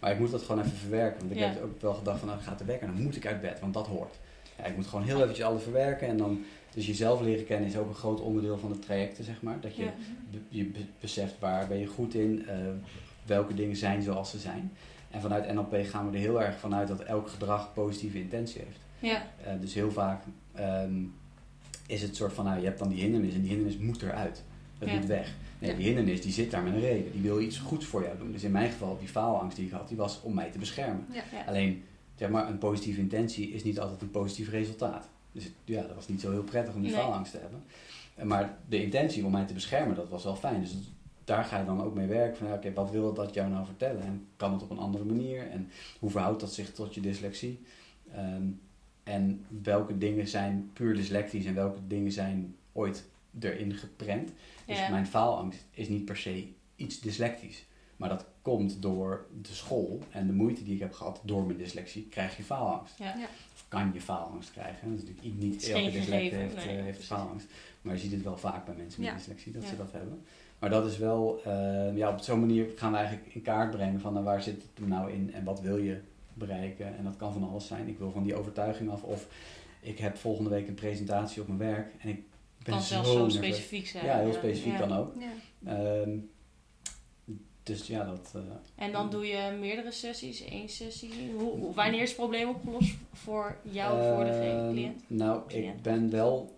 [0.00, 1.18] Maar ik moet dat gewoon even verwerken.
[1.18, 1.46] Want ik Ja.
[1.46, 3.74] heb ook wel gedacht van, nou gaat de wekker, dan moet ik uit bed, want
[3.74, 4.14] dat hoort.
[4.58, 6.08] Ja, ik moet gewoon heel eventjes alles verwerken.
[6.08, 6.44] En dan,
[6.76, 9.60] dus jezelf leren kennen is ook een groot onderdeel van de trajecten, zeg maar.
[9.60, 9.92] Dat je, Ja.
[10.48, 12.56] je be- beseft waar ben je goed in, eh,
[13.26, 14.72] welke dingen zijn zoals ze zijn.
[15.10, 18.78] En vanuit NLP gaan we er heel erg vanuit dat elk gedrag positieve intentie heeft.
[18.98, 19.26] ja.
[19.44, 20.22] Eh, dus heel vaak
[20.54, 20.92] ehm,
[21.86, 24.42] is het soort van, nou, je hebt dan die hindernis en die hindernis moet eruit.
[24.78, 24.94] Dat Ja.
[24.94, 25.34] moet weg.
[25.58, 25.76] Nee, Ja.
[25.76, 27.12] die hindernis die zit daar met een reden.
[27.12, 28.32] Die wil iets goeds voor jou doen.
[28.32, 31.06] Dus in mijn geval, die faalangst die ik had, die was om mij te beschermen.
[31.46, 31.82] Alleen,
[32.14, 35.08] zeg maar, een positieve intentie is niet altijd een positief resultaat.
[35.36, 37.00] Dus het- ja, dat was niet zo heel prettig om die Nee.
[37.00, 37.62] faalangst te hebben.
[38.28, 40.60] Maar de intentie om mij te beschermen, dat was wel fijn.
[40.60, 40.74] Dus
[41.24, 42.36] daar ga je dan ook mee werken.
[42.36, 44.02] Van, ja, oké, wat wil dat jou nou vertellen?
[44.02, 45.50] En kan het op een andere manier?
[45.50, 47.60] En hoe verhoudt dat zich tot je dyslexie?
[48.12, 48.42] Ehm,
[49.02, 53.04] en welke dingen zijn puur dyslectisch en welke dingen zijn ooit
[53.40, 54.30] erin geprent?
[54.66, 54.88] Dus Ja.
[54.90, 57.64] mijn faalangst is niet per se iets dyslectisch.
[57.96, 61.58] Maar dat komt door de school en de moeite die ik heb gehad door mijn
[61.58, 62.98] dyslexie, krijg je faalangst.
[62.98, 63.04] Ja.
[63.16, 63.26] Ja.
[63.68, 64.88] Kan je faalangst krijgen.
[64.90, 67.06] Dat is natuurlijk niet elke dyslect gegeven, heeft, nee, eh, heeft precies.
[67.06, 67.46] faalangst.
[67.82, 69.16] Maar je ziet het wel vaak bij mensen met Ja.
[69.16, 69.68] dyslexie dat Ja.
[69.68, 70.22] ze dat hebben.
[70.58, 74.00] Maar dat is wel, eh, ja, op zo'n manier gaan we eigenlijk in kaart brengen
[74.00, 76.00] van nou, waar zit het er nou in en wat wil je
[76.34, 76.96] bereiken.
[76.96, 77.88] En dat kan van alles zijn.
[77.88, 79.26] Ik wil van die overtuiging af of
[79.80, 82.22] ik heb volgende week een presentatie op mijn werk en ik
[82.62, 84.04] ben kan zo zelfs zo specifiek zijn.
[84.04, 84.78] Ja, heel specifiek Ja.
[84.78, 85.12] kan ook.
[85.18, 86.04] Ja.
[87.66, 88.32] Dus ja, dat...
[88.34, 91.10] eh, En dan doe je meerdere sessies, één sessie.
[91.38, 95.02] Hoe, wanneer is het probleem opgelost voor jou voor de Ehm, cliënt?
[95.06, 95.76] Nou, Cliënt.
[95.76, 96.54] ik ben wel...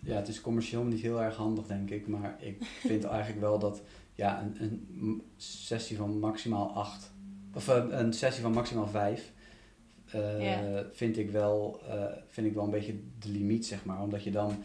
[0.00, 2.06] Ja, het is commercieel niet heel erg handig, denk ik.
[2.06, 3.82] Maar ik vind eigenlijk wel dat
[4.14, 7.12] ja, een, een sessie van maximaal acht...
[7.54, 9.32] Of een, een sessie van maximaal vijf...
[10.10, 14.02] eh, vind, ik wel, eh, vind ik wel een beetje de limiet, zeg maar.
[14.02, 14.64] Omdat je dan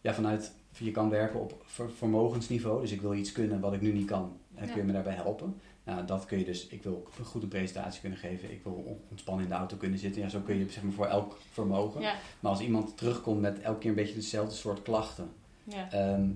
[0.00, 0.52] ja, vanuit...
[0.78, 2.80] Je kan werken op ver- vermogensniveau.
[2.80, 4.36] Dus ik wil iets kunnen wat ik nu niet kan.
[4.54, 5.60] En kun je me daarbij helpen?
[5.84, 6.66] Nou, dat kun je dus.
[6.66, 7.08] Ik wil
[7.40, 8.50] een presentatie kunnen geven.
[8.52, 10.22] Ik wil on- ontspannen in de auto kunnen zitten.
[10.22, 12.00] Ja, zo kun je zeg maar voor elk vermogen.
[12.00, 15.28] Ja, Maar als iemand terugkomt met elke keer een beetje dezelfde soort klachten.
[15.64, 16.28] ja, ehm,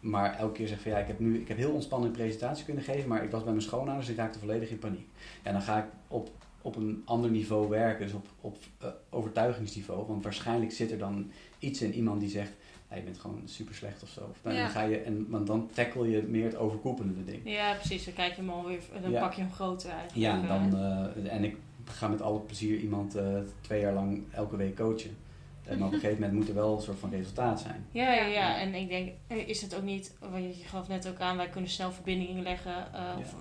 [0.00, 2.64] maar elke keer zegt van ja, ik heb nu ik heb heel ontspannen een presentatie
[2.64, 3.08] kunnen geven.
[3.08, 5.08] Maar ik was bij mijn schoonouders en ik raakte volledig in paniek.
[5.42, 6.30] En dan ga ik op,
[6.62, 8.06] op een ander niveau werken.
[8.06, 10.06] Dus op, op eh, overtuigingsniveau.
[10.06, 12.52] Want waarschijnlijk zit er dan iets in iemand die zegt.
[12.94, 14.20] Je bent gewoon super slecht of zo.
[14.20, 14.68] Of dan, Ja.
[14.68, 17.40] ga je, en, want dan tackle je meer het overkoepelende ding.
[17.44, 18.04] ja, precies.
[18.04, 19.20] Dan kijk je hem alweer, dan Ja.
[19.20, 20.10] pak je hem groter uit.
[20.14, 24.22] Ja, en, dan, eh, en ik ga met alle plezier iemand eh, twee jaar lang
[24.32, 25.16] elke week coachen.
[25.64, 27.86] En maar op een gegeven moment moet er wel een soort van resultaat zijn.
[27.90, 28.58] Ja, ja, Ja.
[28.60, 31.48] En ik denk, eh, is het ook niet, want je gaf net ook aan, wij
[31.48, 33.34] kunnen snel verbindingen leggen, eh of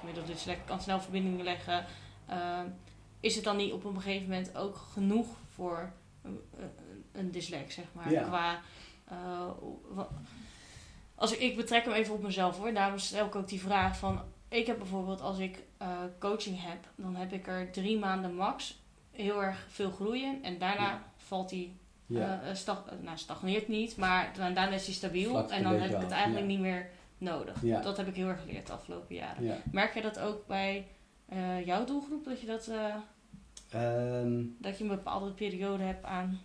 [0.00, 1.84] gemiddeld dyslect kan snel verbindingen leggen.
[2.26, 2.60] Eh,
[3.20, 5.92] is het dan niet op een gegeven moment ook genoeg voor
[6.22, 6.38] een,
[7.12, 8.10] een- zeg maar?
[8.12, 8.22] Ja.
[8.22, 8.60] Qua,
[9.10, 9.48] eh,
[11.14, 13.98] als ik, ik betrek hem even op mezelf hoor, daarom stel ik ook die vraag
[13.98, 15.88] van, ik heb bijvoorbeeld als ik eh,
[16.18, 18.78] coaching heb, dan heb ik er drie maanden max
[19.10, 21.02] heel erg veel groeien en daarna Ja.
[21.16, 21.72] valt hij
[22.06, 22.40] Ja.
[22.42, 25.96] eh, stag, nou, stagneert niet, maar dan, daarna is hij stabiel en dan heb ik
[25.96, 26.52] het af, eigenlijk ja.
[26.52, 27.62] niet meer nodig.
[27.62, 27.80] Ja.
[27.80, 29.44] Dat heb ik heel erg geleerd de afgelopen jaren.
[29.44, 29.56] ja.
[29.72, 30.86] Merk je dat ook bij
[31.64, 32.94] jouw doelgroep, dat je, dat, eh,
[33.70, 36.40] Ehm, dat je een bepaalde periode hebt aan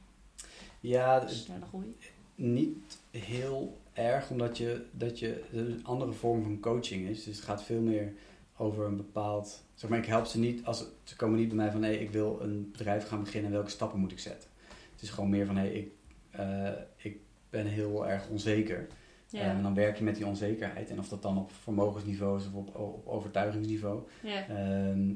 [0.79, 1.97] ja, snelle groei?
[2.35, 7.23] Niet heel erg, omdat je, dat je een andere vorm van coaching is.
[7.23, 8.13] Dus het gaat veel meer
[8.57, 9.63] over een bepaald.
[9.73, 12.09] Zeg maar, ik help ze niet als ze komen niet bij mij van hé, ik
[12.11, 14.49] wil een bedrijf gaan beginnen, welke stappen moet ik zetten?
[14.91, 15.91] Het is gewoon meer van hé, ik,
[16.31, 17.17] eh, ik
[17.49, 18.87] ben heel erg onzeker.
[19.29, 19.41] Ja.
[19.41, 20.89] En dan werk je met die onzekerheid.
[20.89, 24.47] En of dat dan op vermogensniveau is of op, op overtuigingsniveau, ja.
[24.47, 25.11] Ehm,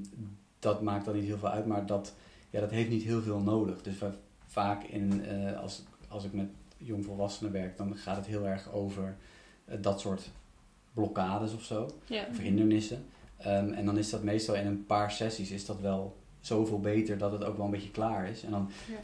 [0.60, 2.14] dat maakt dan niet heel veel uit, maar dat,
[2.50, 3.82] ja, dat heeft niet heel veel nodig.
[3.82, 4.16] Dus va-
[4.46, 6.48] vaak in, eh, als, als ik met
[6.84, 9.18] jongvolwassenen werk, dan gaat het heel erg over
[9.66, 10.30] eh, dat soort
[10.94, 12.26] blokkades of zo, ja.
[12.30, 13.06] of hindernissen.
[13.38, 17.18] Ehm, en dan is dat meestal in een paar sessies is dat wel zoveel beter
[17.18, 18.44] dat het ook wel een beetje klaar is.
[18.44, 18.96] En dan Ja.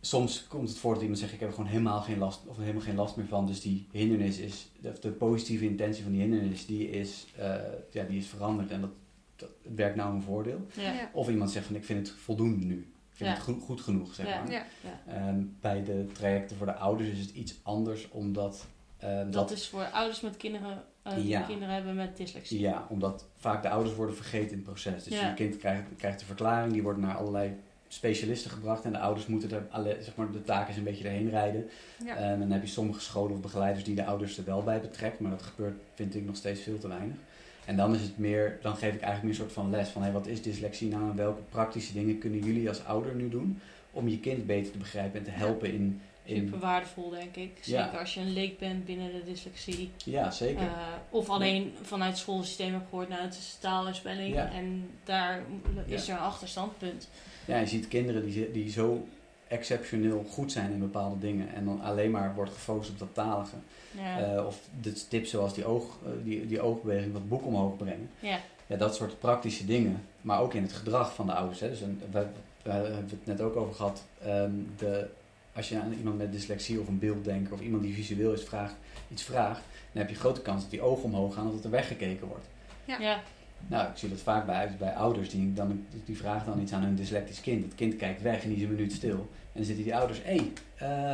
[0.00, 2.56] soms komt het voor dat iemand zegt ik heb er gewoon helemaal geen last of
[2.56, 3.46] helemaal geen last meer van.
[3.46, 7.54] Dus die hindernis is, de, de positieve intentie van die hindernis, die is, eh,
[7.90, 8.90] ja, die is veranderd en dat,
[9.36, 10.66] dat het werkt nou een voordeel.
[10.76, 10.92] Ja.
[10.92, 11.10] Ja.
[11.12, 12.91] Of iemand zegt van ik vind het voldoende nu.
[13.12, 13.34] Ik vind Ja.
[13.34, 14.42] het goed, goed genoeg, zeg Ja.
[14.42, 14.52] maar.
[14.52, 14.64] Ja.
[15.06, 18.66] Ehm, bij de trajecten voor de ouders is het iets anders, omdat...
[18.98, 21.40] ehm, Dat is voor ouders met kinderen, eh, die Ja.
[21.40, 22.60] kinderen hebben met dyslexie.
[22.60, 25.04] Ja, omdat vaak de ouders worden vergeten in het proces.
[25.04, 25.28] Dus Ja.
[25.28, 27.56] je kind krijgt, krijgt de verklaring, die wordt naar allerlei
[27.88, 28.84] specialisten gebracht.
[28.84, 31.68] En de ouders moeten er, alle, zeg maar, de taak is een beetje erheen rijden.
[32.04, 32.16] Ja.
[32.16, 34.80] Ehm, en dan heb je sommige scholen of begeleiders die de ouders er wel bij
[34.80, 35.20] betrekt.
[35.20, 37.16] Maar dat gebeurt, vind ik, nog steeds veel te weinig.
[37.64, 40.02] En dan is het meer, dan geef ik eigenlijk meer een soort van les van,
[40.02, 43.60] hé, wat is dyslexie nou en welke praktische dingen kunnen jullie als ouder nu doen
[43.90, 47.58] om je kind beter te begrijpen en te helpen in, in Super waardevol, denk ik.
[47.62, 47.84] Ja.
[47.84, 49.90] Zeker als je een leek bent binnen de dyslexie.
[49.96, 50.62] ja, zeker.
[50.62, 54.34] Eh, of alleen vanuit het schoolsysteem hebt gehoord, nou het is taal en spelling.
[54.34, 54.50] Ja.
[54.50, 55.42] En daar
[55.86, 57.08] is er een achterstandpunt.
[57.44, 59.06] Ja, je ziet kinderen die, die zo
[59.52, 63.56] exceptioneel goed zijn in bepaalde dingen en dan alleen maar wordt gefocust op dat talige.
[63.90, 64.20] Ja.
[64.20, 68.10] Eh, of de tips zoals die, oog, eh, die, die oogbeweging, wat boek omhoog brengen.
[68.20, 68.38] ja.
[68.66, 70.04] Ja, dat soort praktische dingen.
[70.20, 71.60] Maar ook in het gedrag van de ouders.
[71.60, 71.68] Hè.
[71.68, 72.26] Dus een, we,
[72.62, 74.02] we hebben het net ook over gehad.
[74.24, 75.08] ehm, de,
[75.52, 78.74] als je aan iemand met dyslexie of een beelddenker of iemand die visueel is vraagt,
[79.08, 79.60] iets vraagt,
[79.92, 82.46] dan heb je grote kans dat die ogen omhoog gaan of dat er weggekeken wordt.
[82.84, 82.98] Ja.
[82.98, 83.22] ja.
[83.66, 86.82] Nou, ik zie dat vaak bij, bij ouders die, dan, die vragen dan iets aan
[86.82, 87.64] hun dyslectisch kind.
[87.64, 89.18] Het kind kijkt weg en die is een minuut stil.
[89.18, 90.52] En dan zitten die ouders, hé, hey,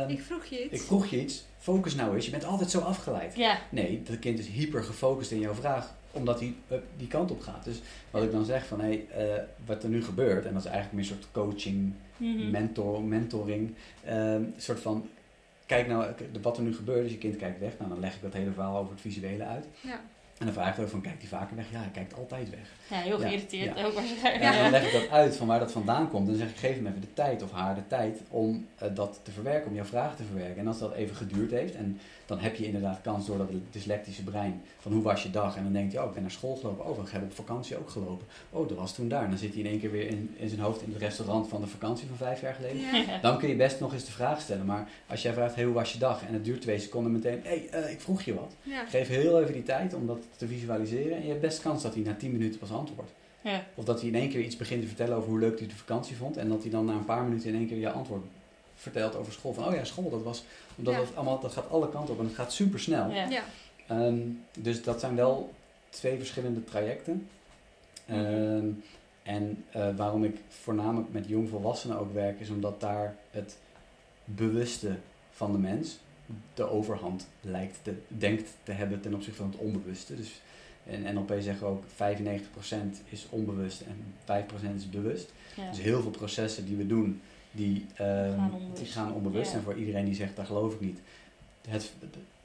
[0.01, 0.73] ehm, Ik vroeg je iets.
[0.73, 3.35] ik vroeg je iets, focus nou eens, je bent altijd zo afgeleid.
[3.35, 3.57] Ja.
[3.69, 7.41] Nee, dat kind is hyper gefocust in jouw vraag, omdat hij eh, die kant op
[7.41, 7.63] gaat.
[7.63, 7.81] Dus
[8.11, 10.69] wat ik dan zeg van, hé, hey, eh, wat er nu gebeurt, en dat is
[10.71, 12.51] eigenlijk meer een soort coaching, Mhm.
[12.51, 13.73] mentor, mentoring,
[14.03, 15.07] ehm, een soort van,
[15.65, 16.05] kijk nou,
[16.41, 18.51] wat er nu gebeurt, dus je kind kijkt weg, nou dan leg ik dat hele
[18.51, 19.65] verhaal over het visuele uit.
[19.81, 20.01] Ja.
[20.39, 21.65] En dan vraag ik ook van, kijkt hij vaker weg?
[21.71, 22.59] Ja, hij kijkt altijd weg.
[22.89, 23.85] ja, heel Ja, geïrriteerd ja.
[23.85, 24.43] ook waarschijnlijk.
[24.43, 24.61] En Ja.
[24.61, 26.23] dan leg ik dat uit van waar dat vandaan komt.
[26.27, 28.87] En dan zeg ik, geef hem even de tijd of haar de tijd om eh,
[28.93, 30.57] dat te verwerken, om jouw vragen te verwerken.
[30.57, 34.23] En als dat even geduurd heeft, en dan heb je inderdaad kans door dat dyslectische
[34.23, 35.55] brein van hoe was je dag?
[35.57, 36.85] En dan denkt hij, oh, ik ben naar school gelopen.
[36.85, 38.27] Oh, we hebben op vakantie ook gelopen.
[38.49, 39.23] Oh, dat was toen daar.
[39.23, 41.47] En dan zit hij in één keer weer in, in zijn hoofd in het restaurant
[41.47, 42.77] van de vakantie van vijf jaar geleden.
[42.81, 43.17] Ja.
[43.21, 44.65] Dan kun je best nog eens de vraag stellen.
[44.65, 46.25] Maar als jij vraagt, hey, hoe was je dag?
[46.27, 48.53] En het duurt twee seconden meteen, hé, hey, eh, ik vroeg je wat.
[48.63, 48.85] Ja.
[48.85, 51.17] Geef heel even die tijd om dat te visualiseren.
[51.17, 53.11] En je hebt best kans dat hij na 10 minuten pas antwoordt.
[53.41, 53.63] Ja.
[53.75, 55.75] Of dat hij in één keer iets begint te vertellen over hoe leuk hij de
[55.75, 56.37] vakantie vond.
[56.37, 58.23] En dat hij dan na een paar minuten in één keer je antwoord
[58.75, 59.53] vertelt over school.
[59.53, 60.43] Van, oh ja, school, dat was...
[60.75, 60.99] Omdat Ja.
[60.99, 63.09] dat allemaal, dat gaat alle kanten op en het gaat super snel.
[63.11, 63.29] Ja.
[63.29, 63.43] Ja.
[63.87, 64.19] Ehm,
[64.59, 65.53] dus dat zijn wel
[65.89, 67.27] twee verschillende trajecten.
[68.05, 68.65] Ehm,
[69.23, 73.57] en eh, waarom ik voornamelijk met jongvolwassenen ook werk, is omdat daar het
[74.25, 74.95] bewuste
[75.31, 75.97] van de mens
[76.53, 80.15] de overhand lijkt te, denkt te hebben ten opzichte van het onbewuste.
[80.15, 80.41] Dus
[80.85, 82.75] in NLP zeggen we ook 95%
[83.09, 85.31] is onbewust en 5% is bewust.
[85.55, 85.69] Ja.
[85.69, 87.21] Dus heel veel processen die we doen,
[87.51, 88.77] die, ehm, Gaan onbewust.
[88.77, 89.51] die gaan onbewust.
[89.51, 89.57] Ja.
[89.57, 90.99] En voor iedereen die zegt, dat geloof ik niet.
[91.67, 91.91] Het,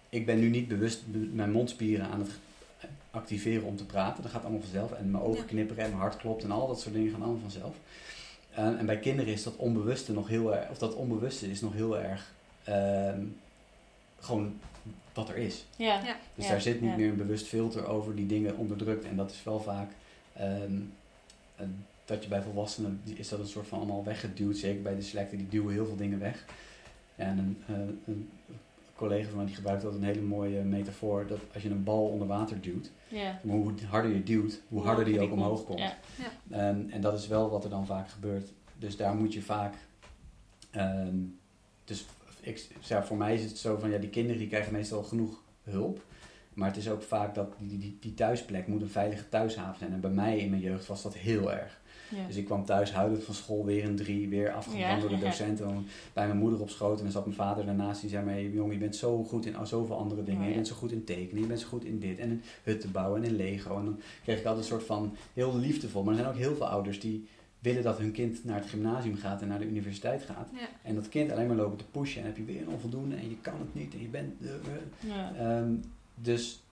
[0.08, 2.30] ik ben nu niet bewust be- mijn mondspieren aan het
[3.10, 4.22] activeren om te praten.
[4.22, 4.92] Dat gaat allemaal vanzelf.
[4.92, 7.40] En mijn ogen knipperen en mijn hart klopt en al dat soort dingen gaan allemaal
[7.40, 7.76] vanzelf.
[8.50, 11.72] Eh, en bij kinderen is dat onbewuste nog heel erg, of dat onbewuste is nog
[11.72, 12.32] heel erg
[12.64, 13.20] ehm,
[14.24, 14.58] gewoon
[15.12, 15.64] wat er is.
[15.76, 15.94] Ja.
[16.04, 16.16] Ja.
[16.34, 16.96] Dus Ja, daar zit niet ja.
[16.96, 19.04] meer een bewust filter over die dingen onderdrukt.
[19.04, 19.90] En dat is wel vaak.
[20.32, 20.80] ehm,
[21.56, 24.56] een- dat je bij volwassenen, is dat een soort van allemaal weggeduwd.
[24.56, 26.44] Zeker bij dyslecten, die duwen heel veel dingen weg.
[27.16, 27.74] En een, eh,
[28.14, 28.30] een
[28.96, 31.26] collega van mij die gebruikt altijd een hele mooie metafoor.
[31.26, 32.90] Dat als je een bal onder water duwt,
[33.42, 35.78] hoe harder je duwt, hoe harder die ook omhoog komt.
[35.78, 35.94] Ja.
[36.50, 38.52] Ehm, en dat is wel wat er dan vaak gebeurt.
[38.78, 39.74] Dus daar moet je vaak.
[40.70, 41.16] ehm,
[41.84, 42.04] dus
[42.46, 45.42] ik, ja, voor mij is het zo van ja, die kinderen die krijgen meestal genoeg
[45.62, 46.04] hulp.
[46.54, 49.92] Maar het is ook vaak dat die, die, die thuisplek moet een veilige thuishaven zijn.
[49.92, 51.80] En bij mij in mijn jeugd was dat heel erg.
[52.10, 52.26] Ja.
[52.26, 55.00] Dus ik kwam thuis huilend van school, weer een drie, weer afgebrand Ja.
[55.00, 55.86] door de docenten.
[56.12, 58.00] Bij mijn moeder op schoot en dan zat mijn vader daarnaast.
[58.00, 60.38] Die zei mij, jongen, je bent zo goed in zoveel andere dingen.
[60.40, 60.48] Oh, ja.
[60.48, 62.18] Je bent zo goed in tekenen, je bent zo goed in dit.
[62.18, 63.78] En in hutten bouwen en in Lego.
[63.78, 66.02] En dan kreeg ik altijd een soort van heel liefdevol.
[66.02, 67.26] Maar er zijn ook heel veel ouders die
[67.64, 70.48] willen dat hun kind naar het gymnasium gaat en naar de universiteit gaat.
[70.52, 70.68] Ja.
[70.82, 72.20] En dat kind alleen maar lopen te pushen.
[72.20, 74.42] En heb je weer een onvoldoende en je kan het niet en je bent...
[74.42, 74.60] eh, eh.
[75.00, 75.34] Ja.
[75.34, 75.74] Ehm,
[76.14, 76.62] dus,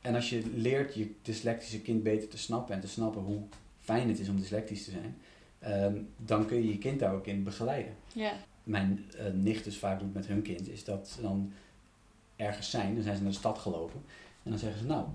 [0.00, 3.40] en als je leert je dyslectische kind beter te snappen en te snappen hoe
[3.80, 5.16] fijn het is om dyslectisch te zijn,
[5.58, 7.94] ehm, dan kun je je kind daar ook in begeleiden.
[8.12, 8.32] Ja.
[8.62, 11.52] Mijn eh, nicht dus vaak doet met hun kind, is dat ze dan
[12.36, 14.00] ergens zijn, dan zijn ze naar de stad gelopen.
[14.42, 15.06] En dan zeggen ze, nou,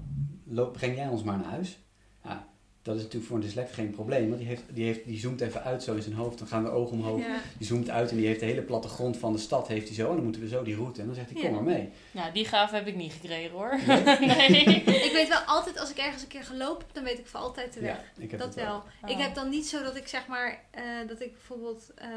[0.43, 1.80] loop, breng jij ons maar naar huis.
[2.24, 2.47] Ja,
[2.82, 5.41] dat is natuurlijk voor een dyslect geen probleem, want die, heeft, die, heeft, die zoomt
[5.41, 7.19] even uit zo in zijn hoofd, dan gaan de ogen omhoog.
[7.19, 7.41] Ja.
[7.57, 10.09] Die zoomt uit en die heeft de hele plattegrond van de stad, heeft hij zo,
[10.09, 10.99] en dan moeten we zo die route.
[11.01, 11.89] En dan zegt hij, kom maar mee.
[12.11, 13.79] Nou, die gave heb ik niet gekregen hoor.
[13.88, 14.03] Nee?
[14.49, 14.84] nee.
[15.11, 17.39] Ik weet wel altijd, als ik ergens een keer gelopen heb, dan weet ik voor
[17.39, 17.95] altijd de weg.
[18.15, 18.75] Ja, ik heb dat wel.
[18.75, 19.09] Oh.
[19.09, 22.09] Ik heb dan niet zo dat ik zeg maar, eh, dat ik bijvoorbeeld eh,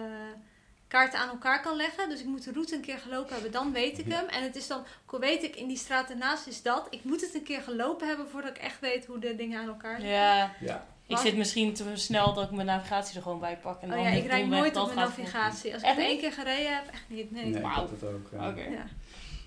[0.94, 2.08] kaarten aan elkaar kan leggen.
[2.08, 4.14] Dus ik moet de route een keer gelopen hebben, dan weet ik Ja.
[4.16, 4.26] hem.
[4.28, 6.86] En het is dan, ook weet ik in die straat ernaast is dat.
[6.90, 9.68] Ik moet het een keer gelopen hebben voordat ik echt weet hoe de dingen aan
[9.68, 10.14] elkaar zitten.
[10.18, 13.80] Ja, Ja, ik zit misschien te snel dat ik mijn navigatie er gewoon bij pak.
[13.82, 15.72] En Oh dan ja, ik rijd nooit dat op mijn navigatie.
[15.72, 17.30] Als ik Echt het één keer gereden heb, echt niet.
[17.30, 17.44] Nee.
[17.44, 18.26] nee, heb het ook.
[18.32, 18.60] Oké.
[18.62, 18.84] Ja.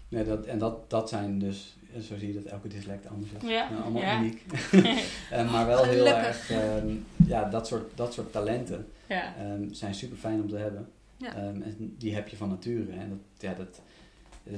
[0.09, 3.31] Nee, dat, en dat, dat zijn dus, en zo zie je dat elke dyslect anders
[3.31, 3.49] is.
[3.49, 4.17] Ja, Nou, allemaal ja.
[4.19, 4.43] uniek.
[5.31, 6.49] Eh, maar wel heel Gelukkig.
[6.49, 6.95] erg, ehm,
[7.27, 9.33] ja, dat soort, dat soort talenten Ja.
[9.39, 10.91] ehm, zijn super fijn om te hebben.
[11.17, 11.35] Ja.
[11.35, 12.91] Ehm, en die heb je van nature.
[12.91, 13.81] En dat, ja, dat,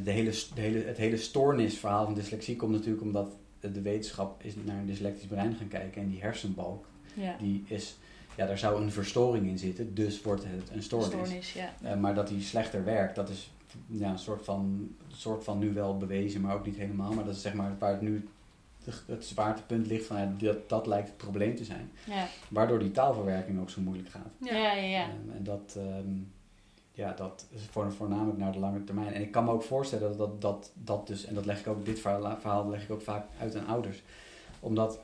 [0.03, 4.53] de hele, de hele, het hele stoornisverhaal van dyslexie komt natuurlijk omdat de wetenschap is
[4.63, 6.01] naar een dyslectisch brein gaan kijken.
[6.01, 7.35] En die hersenbalk, ja.
[7.39, 7.97] die is,
[8.37, 9.93] ja, daar zou een verstoring in zitten.
[9.93, 11.11] Dus wordt het een stoornis.
[11.11, 11.73] Stoornis, ja.
[11.81, 13.51] Eh, maar dat die slechter werkt, dat is
[13.87, 17.13] ja, een soort van, soort van nu wel bewezen, maar ook niet helemaal.
[17.13, 18.27] Maar dat is zeg maar waar het nu
[19.05, 21.91] het zwaartepunt ligt van ja, dat, dat lijkt het probleem te zijn.
[22.05, 24.31] Ja, Waardoor die taalverwerking ook zo moeilijk gaat.
[24.39, 24.73] ja, ja.
[24.73, 25.03] ja.
[25.03, 26.13] Ehm, en dat, ehm,
[26.99, 29.13] ja, dat is voor, voornamelijk naar de lange termijn.
[29.13, 31.85] En ik kan me ook voorstellen dat dat, dat, dus, en dat leg ik ook,
[31.85, 34.03] dit verhaal, verhaal leg ik ook vaak uit aan ouders.
[34.59, 34.99] Omdat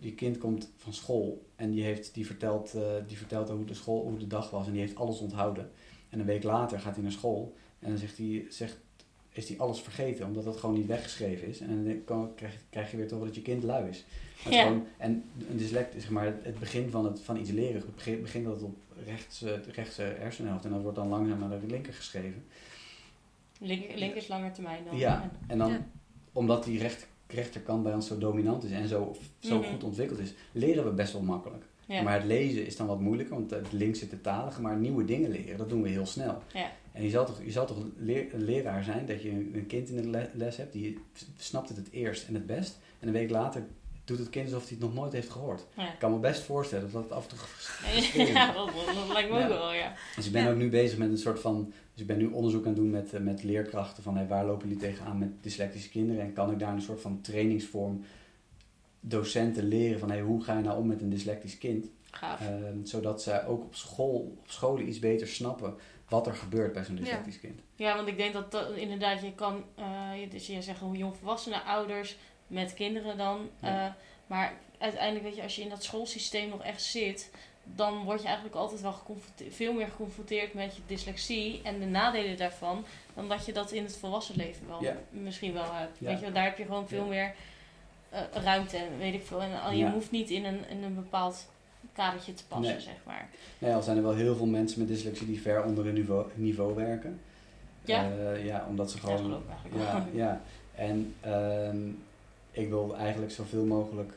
[0.00, 3.74] je, kind komt van school en die, heeft, die, vertelt, eh, die vertelt hoe de,
[3.74, 5.70] school, hoe de dag was en die heeft alles onthouden.
[6.08, 8.76] En een week later gaat hij naar school en dan zegt hij, zegt,
[9.28, 11.60] is hij alles vergeten, omdat dat gewoon niet weggeschreven is.
[11.60, 14.04] En dan kan, krijg, krijg je weer toch dat je kind lui is.
[14.44, 14.62] Maar het is Ja.
[14.66, 17.74] gewoon, en een dyslect is zeg maar het begin van, het, van iets leren.
[17.80, 18.76] Het begin- begint dat op
[19.06, 22.44] rechts, eh, de rechtse hersenhelft en dat wordt dan langzaam naar de linker geschreven.
[23.60, 24.96] Link, link is langer termijn dan.
[24.96, 25.86] Ja, en dan Ja.
[26.32, 29.68] omdat die recht, rechterkant bij ons zo dominant is en zo, zo Mhm.
[29.68, 31.64] goed ontwikkeld is, leren we best wel makkelijk.
[31.86, 32.02] Ja.
[32.02, 35.04] Maar het lezen is dan wat moeilijker, want het links zit de talige, maar nieuwe
[35.04, 36.42] dingen leren, dat doen we heel snel.
[36.52, 36.70] Ja.
[36.92, 39.88] En je zal toch, je zal toch leer- een leraar zijn dat je een kind
[39.88, 40.98] in de le- les hebt, die
[41.36, 42.78] snapt het het eerst en het best.
[43.00, 43.64] En een week later
[44.06, 45.66] doet het kind alsof hij het nog nooit heeft gehoord.
[45.76, 45.92] Ja.
[45.92, 47.38] Ik kan me best voorstellen dat het af en toe.
[48.32, 49.42] Ja, dat, dat lijkt me Ja.
[49.42, 49.92] ook wel, ja.
[50.16, 51.72] Dus ik ben ook nu bezig met een soort van.
[51.92, 54.44] Dus ik ben nu onderzoek aan het doen met, eh, met leerkrachten van hey, waar
[54.46, 58.04] lopen jullie tegenaan met dyslectische kinderen en kan ik daar een soort van trainingsvorm
[59.00, 61.86] docenten leren van hey, hoe ga je nou om met een dyslectisch kind.
[62.20, 65.74] Ehm, zodat ze ook op school, op scholen iets beter snappen
[66.08, 67.60] wat er gebeurt bij zo'n dyslectisch kind.
[67.74, 69.64] Ja, want ik denk dat, dat inderdaad, je kan,
[70.20, 72.16] je- dus je zegt hoe jongvolwassenen, ouders
[72.46, 73.48] met kinderen dan.
[73.60, 73.86] Ja.
[73.86, 73.92] eh,
[74.26, 77.30] maar uiteindelijk, weet je, als je in dat schoolsysteem nog echt zit,
[77.74, 81.86] dan word je eigenlijk altijd wel geconfronteerd, veel meer geconfronteerd met je dyslexie en de
[81.86, 82.84] nadelen daarvan,
[83.14, 84.96] dan dat je dat in het volwassen leven wel Ja.
[85.10, 85.98] misschien wel hebt.
[85.98, 86.06] Ja.
[86.06, 87.34] Weet je, wel, daar heb je gewoon veel meer
[88.08, 89.42] eh, ruimte en weet ik veel.
[89.42, 91.46] En je hoeft niet in een, in een bepaald
[91.92, 92.80] kadertje te passen, Nee.
[92.82, 93.28] zeg maar.
[93.58, 96.26] Ja, al zijn er wel heel veel mensen met dyslexie die ver onder hun niveau,
[96.34, 97.20] niveau werken.
[97.84, 98.10] Ja.
[98.10, 99.94] Eh, ja, omdat ze gewoon geloof ik eigenlijk wel.
[99.94, 100.40] Ja, ja.
[100.74, 101.78] En ehm,
[102.56, 104.12] ik wil eigenlijk zoveel mogelijk.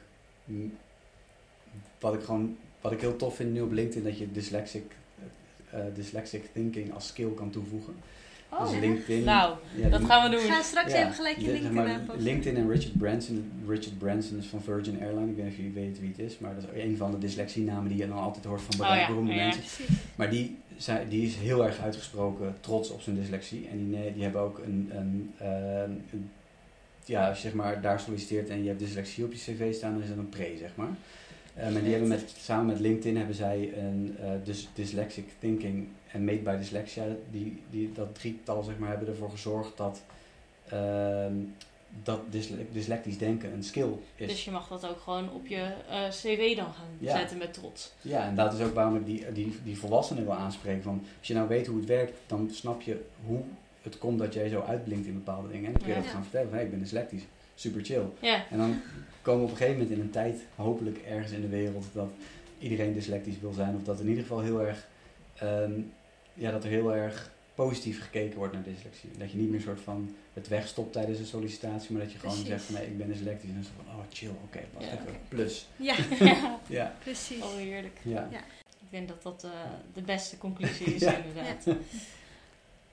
[2.00, 2.58] Wat ik gewoon.
[2.82, 4.84] Wat ik heel tof vind nu op LinkedIn, dat je dyslexic,
[5.70, 7.94] eh, dyslexic thinking als skill kan toevoegen.
[8.52, 9.24] Oh, dus LinkedIn.
[9.24, 10.46] nou, ja, dat gaan we doen.
[10.46, 12.24] Ga straks ja, even gelijk je de- link zeg maar, ernaar posten.
[12.24, 13.52] LinkedIn en Richard Branson.
[13.68, 15.30] Richard Branson is van Virgin Airlines.
[15.30, 17.18] Ik weet niet of jullie weten wie het is, maar dat is een van de
[17.18, 19.44] dyslexienamen die je dan altijd hoort van Oh ja, beroemde ja.
[19.44, 19.86] mensen.
[20.16, 23.68] Maar die, zei, die is heel erg uitgesproken trots op zijn dyslexie.
[23.72, 26.30] En die, nee, die hebben ook een, een, ehm, een-
[27.10, 29.94] Ja, als je zeg maar, daar solliciteert en je hebt dyslexie op je cv staan,
[29.94, 30.90] dan is dat een pre, zeg maar.
[31.54, 35.88] Eh, maar die hebben met, samen met LinkedIn hebben zij een uh, dus dyslexic thinking
[36.12, 37.06] en made by dyslexia.
[37.32, 40.02] Die, die, dat drietal zeg maar, hebben ervoor gezorgd dat,
[40.70, 41.34] ehm,
[42.04, 42.20] dat
[42.72, 44.28] dyslectisch denken een skill is.
[44.28, 47.92] Dus je mag dat ook gewoon op je uh, cv dan gaan zetten met trots.
[48.02, 50.84] Ja, en dat is ook waarom ik die, die, die volwassenen wil aanspreken.
[50.84, 53.42] Van, als je nou weet hoe het werkt, dan snap je hoe
[53.82, 55.66] het komt dat jij zo uitblinkt in bepaalde dingen.
[55.66, 56.52] En dan kun je dat gaan vertellen.
[56.54, 57.24] Hey, ik ben dyslectisch.
[57.56, 58.04] Super chill.
[58.20, 58.46] Ja.
[58.50, 58.82] En dan
[59.22, 62.10] komen we op een gegeven moment in een tijd, hopelijk ergens in de wereld, dat
[62.60, 63.76] iedereen dyslectisch wil zijn.
[63.76, 64.88] Of dat in ieder geval heel erg,
[65.44, 65.92] um,
[66.34, 69.10] ja, dat er heel erg positief gekeken wordt naar dyslexie.
[69.18, 72.36] Dat je niet meer soort van het wegstopt tijdens een sollicitatie, maar dat je gewoon
[72.36, 72.52] Precies.
[72.52, 73.50] zegt van nee, ik ben dyslectisch.
[73.50, 75.68] En dan zo van, oh chill, oké, okay, wacht Ja, even, plus.
[75.76, 75.96] Ja,
[76.34, 76.60] ja.
[76.68, 77.42] Ja, precies.
[77.44, 78.00] Oh, heerlijk.
[78.04, 78.28] ja.
[78.32, 78.40] Ja.
[78.80, 79.50] Ik denk dat dat eh,
[79.94, 81.18] de beste conclusie is Ja.
[81.18, 81.66] inderdaad.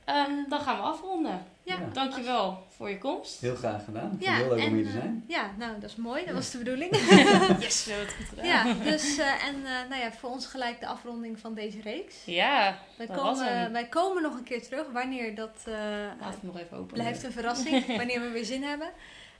[0.06, 1.44] Ehm, dan gaan we afronden.
[1.62, 1.88] Ja, Ja.
[1.92, 3.40] Dankjewel voor je komst.
[3.40, 4.12] Heel graag gedaan.
[4.18, 5.24] Ik Ja, heel leuk om hier te eh, zijn.
[5.28, 6.18] Ja, nou, dat is mooi.
[6.20, 6.34] Dat Ja.
[6.34, 6.96] was de bedoeling.
[7.66, 8.44] Yes, we hebben het goed gedaan.
[8.46, 12.24] ja, dus eh, en eh, nou ja, voor ons gelijk de afronding van deze reeks.
[12.24, 13.72] Ja, Wij Dat was komen, hem.
[13.72, 15.72] wij komen nog een keer terug wanneer dat eh,
[16.20, 16.94] laat het nog even open.
[16.94, 17.86] blijft een verrassing.
[17.96, 18.88] wanneer we weer zin hebben.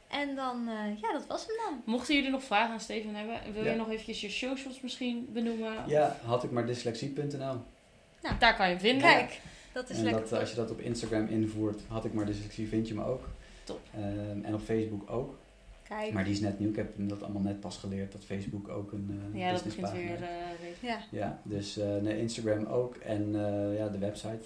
[0.08, 1.82] En dan, eh, ja, dat was hem dan.
[1.84, 3.70] Mochten jullie nog vragen aan Steven hebben, wil Ja.
[3.70, 5.74] je nog eventjes je socials misschien benoemen?
[5.86, 7.56] Ja, had ik maar dyslexie.nl.
[8.38, 9.08] Daar kan je hem vinden.
[9.08, 9.40] Kijk,
[9.77, 10.22] dat is En lekker.
[10.22, 13.05] dat, eh, als je dat op Instagram invoert, had ik maar dyslexie, vind je me
[13.05, 13.29] ook.
[13.64, 13.81] Top.
[13.95, 15.39] Ehm, en op Facebook ook.
[15.89, 16.12] Kijk.
[16.12, 16.68] Maar die is net nieuw.
[16.68, 19.91] Ik heb dat allemaal net pas geleerd, dat Facebook ook een uh, Ja, dat begint
[19.91, 20.14] weer.
[20.14, 20.29] eh,
[20.61, 20.89] weer.
[20.91, 20.99] Ja.
[21.11, 22.97] Ja, dus eh, nee, Instagram ook.
[22.97, 24.45] En eh, ja, de website.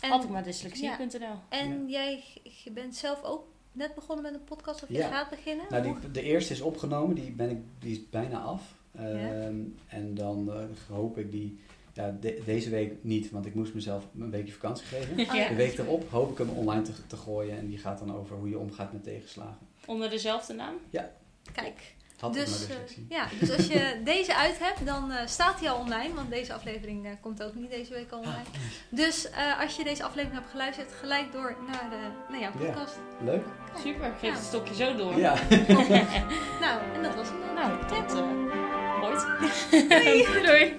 [0.00, 1.34] En, Had ik maar dyslexie.nl.
[1.48, 2.22] en jij
[2.64, 5.08] je bent zelf ook net begonnen met een podcast of je Ja.
[5.08, 5.66] gaat beginnen?
[5.70, 7.14] Nou, die, de eerste is opgenomen.
[7.14, 8.74] Die, ben ik, die is bijna af.
[8.94, 9.54] Ehm,
[9.88, 10.50] En dan
[10.90, 11.58] hoop ik die...
[11.96, 15.18] Ja, de- deze week niet, want ik moest mezelf een weekje vakantie geven.
[15.28, 15.48] Oh, ja.
[15.48, 17.58] De week erop hoop ik hem online te, te gooien.
[17.58, 19.58] En die gaat dan over hoe je omgaat met tegenslagen.
[19.86, 20.74] Onder dezelfde naam.
[21.52, 21.94] Kijk.
[22.18, 23.06] Had Dus, dyslexie.
[23.08, 26.14] ja, dus als je deze uit hebt, dan eh, staat hij al online.
[26.14, 28.36] Want deze aflevering eh, komt ook niet deze week al online.
[28.38, 28.58] Ah,
[28.90, 32.66] Dus eh, als je deze aflevering hebt geluisterd, gelijk door naar, de, naar jouw Ja.
[32.72, 32.98] podcast.
[33.24, 33.44] leuk.
[33.82, 34.34] Super, geef Ja.
[34.36, 35.18] het stokje zo door.
[35.18, 35.34] Ja.
[36.60, 37.54] Nou, en dat was dan.
[37.54, 38.20] Nou, tot
[39.02, 39.26] ooit.
[39.88, 40.26] doei.
[40.46, 40.74] doei.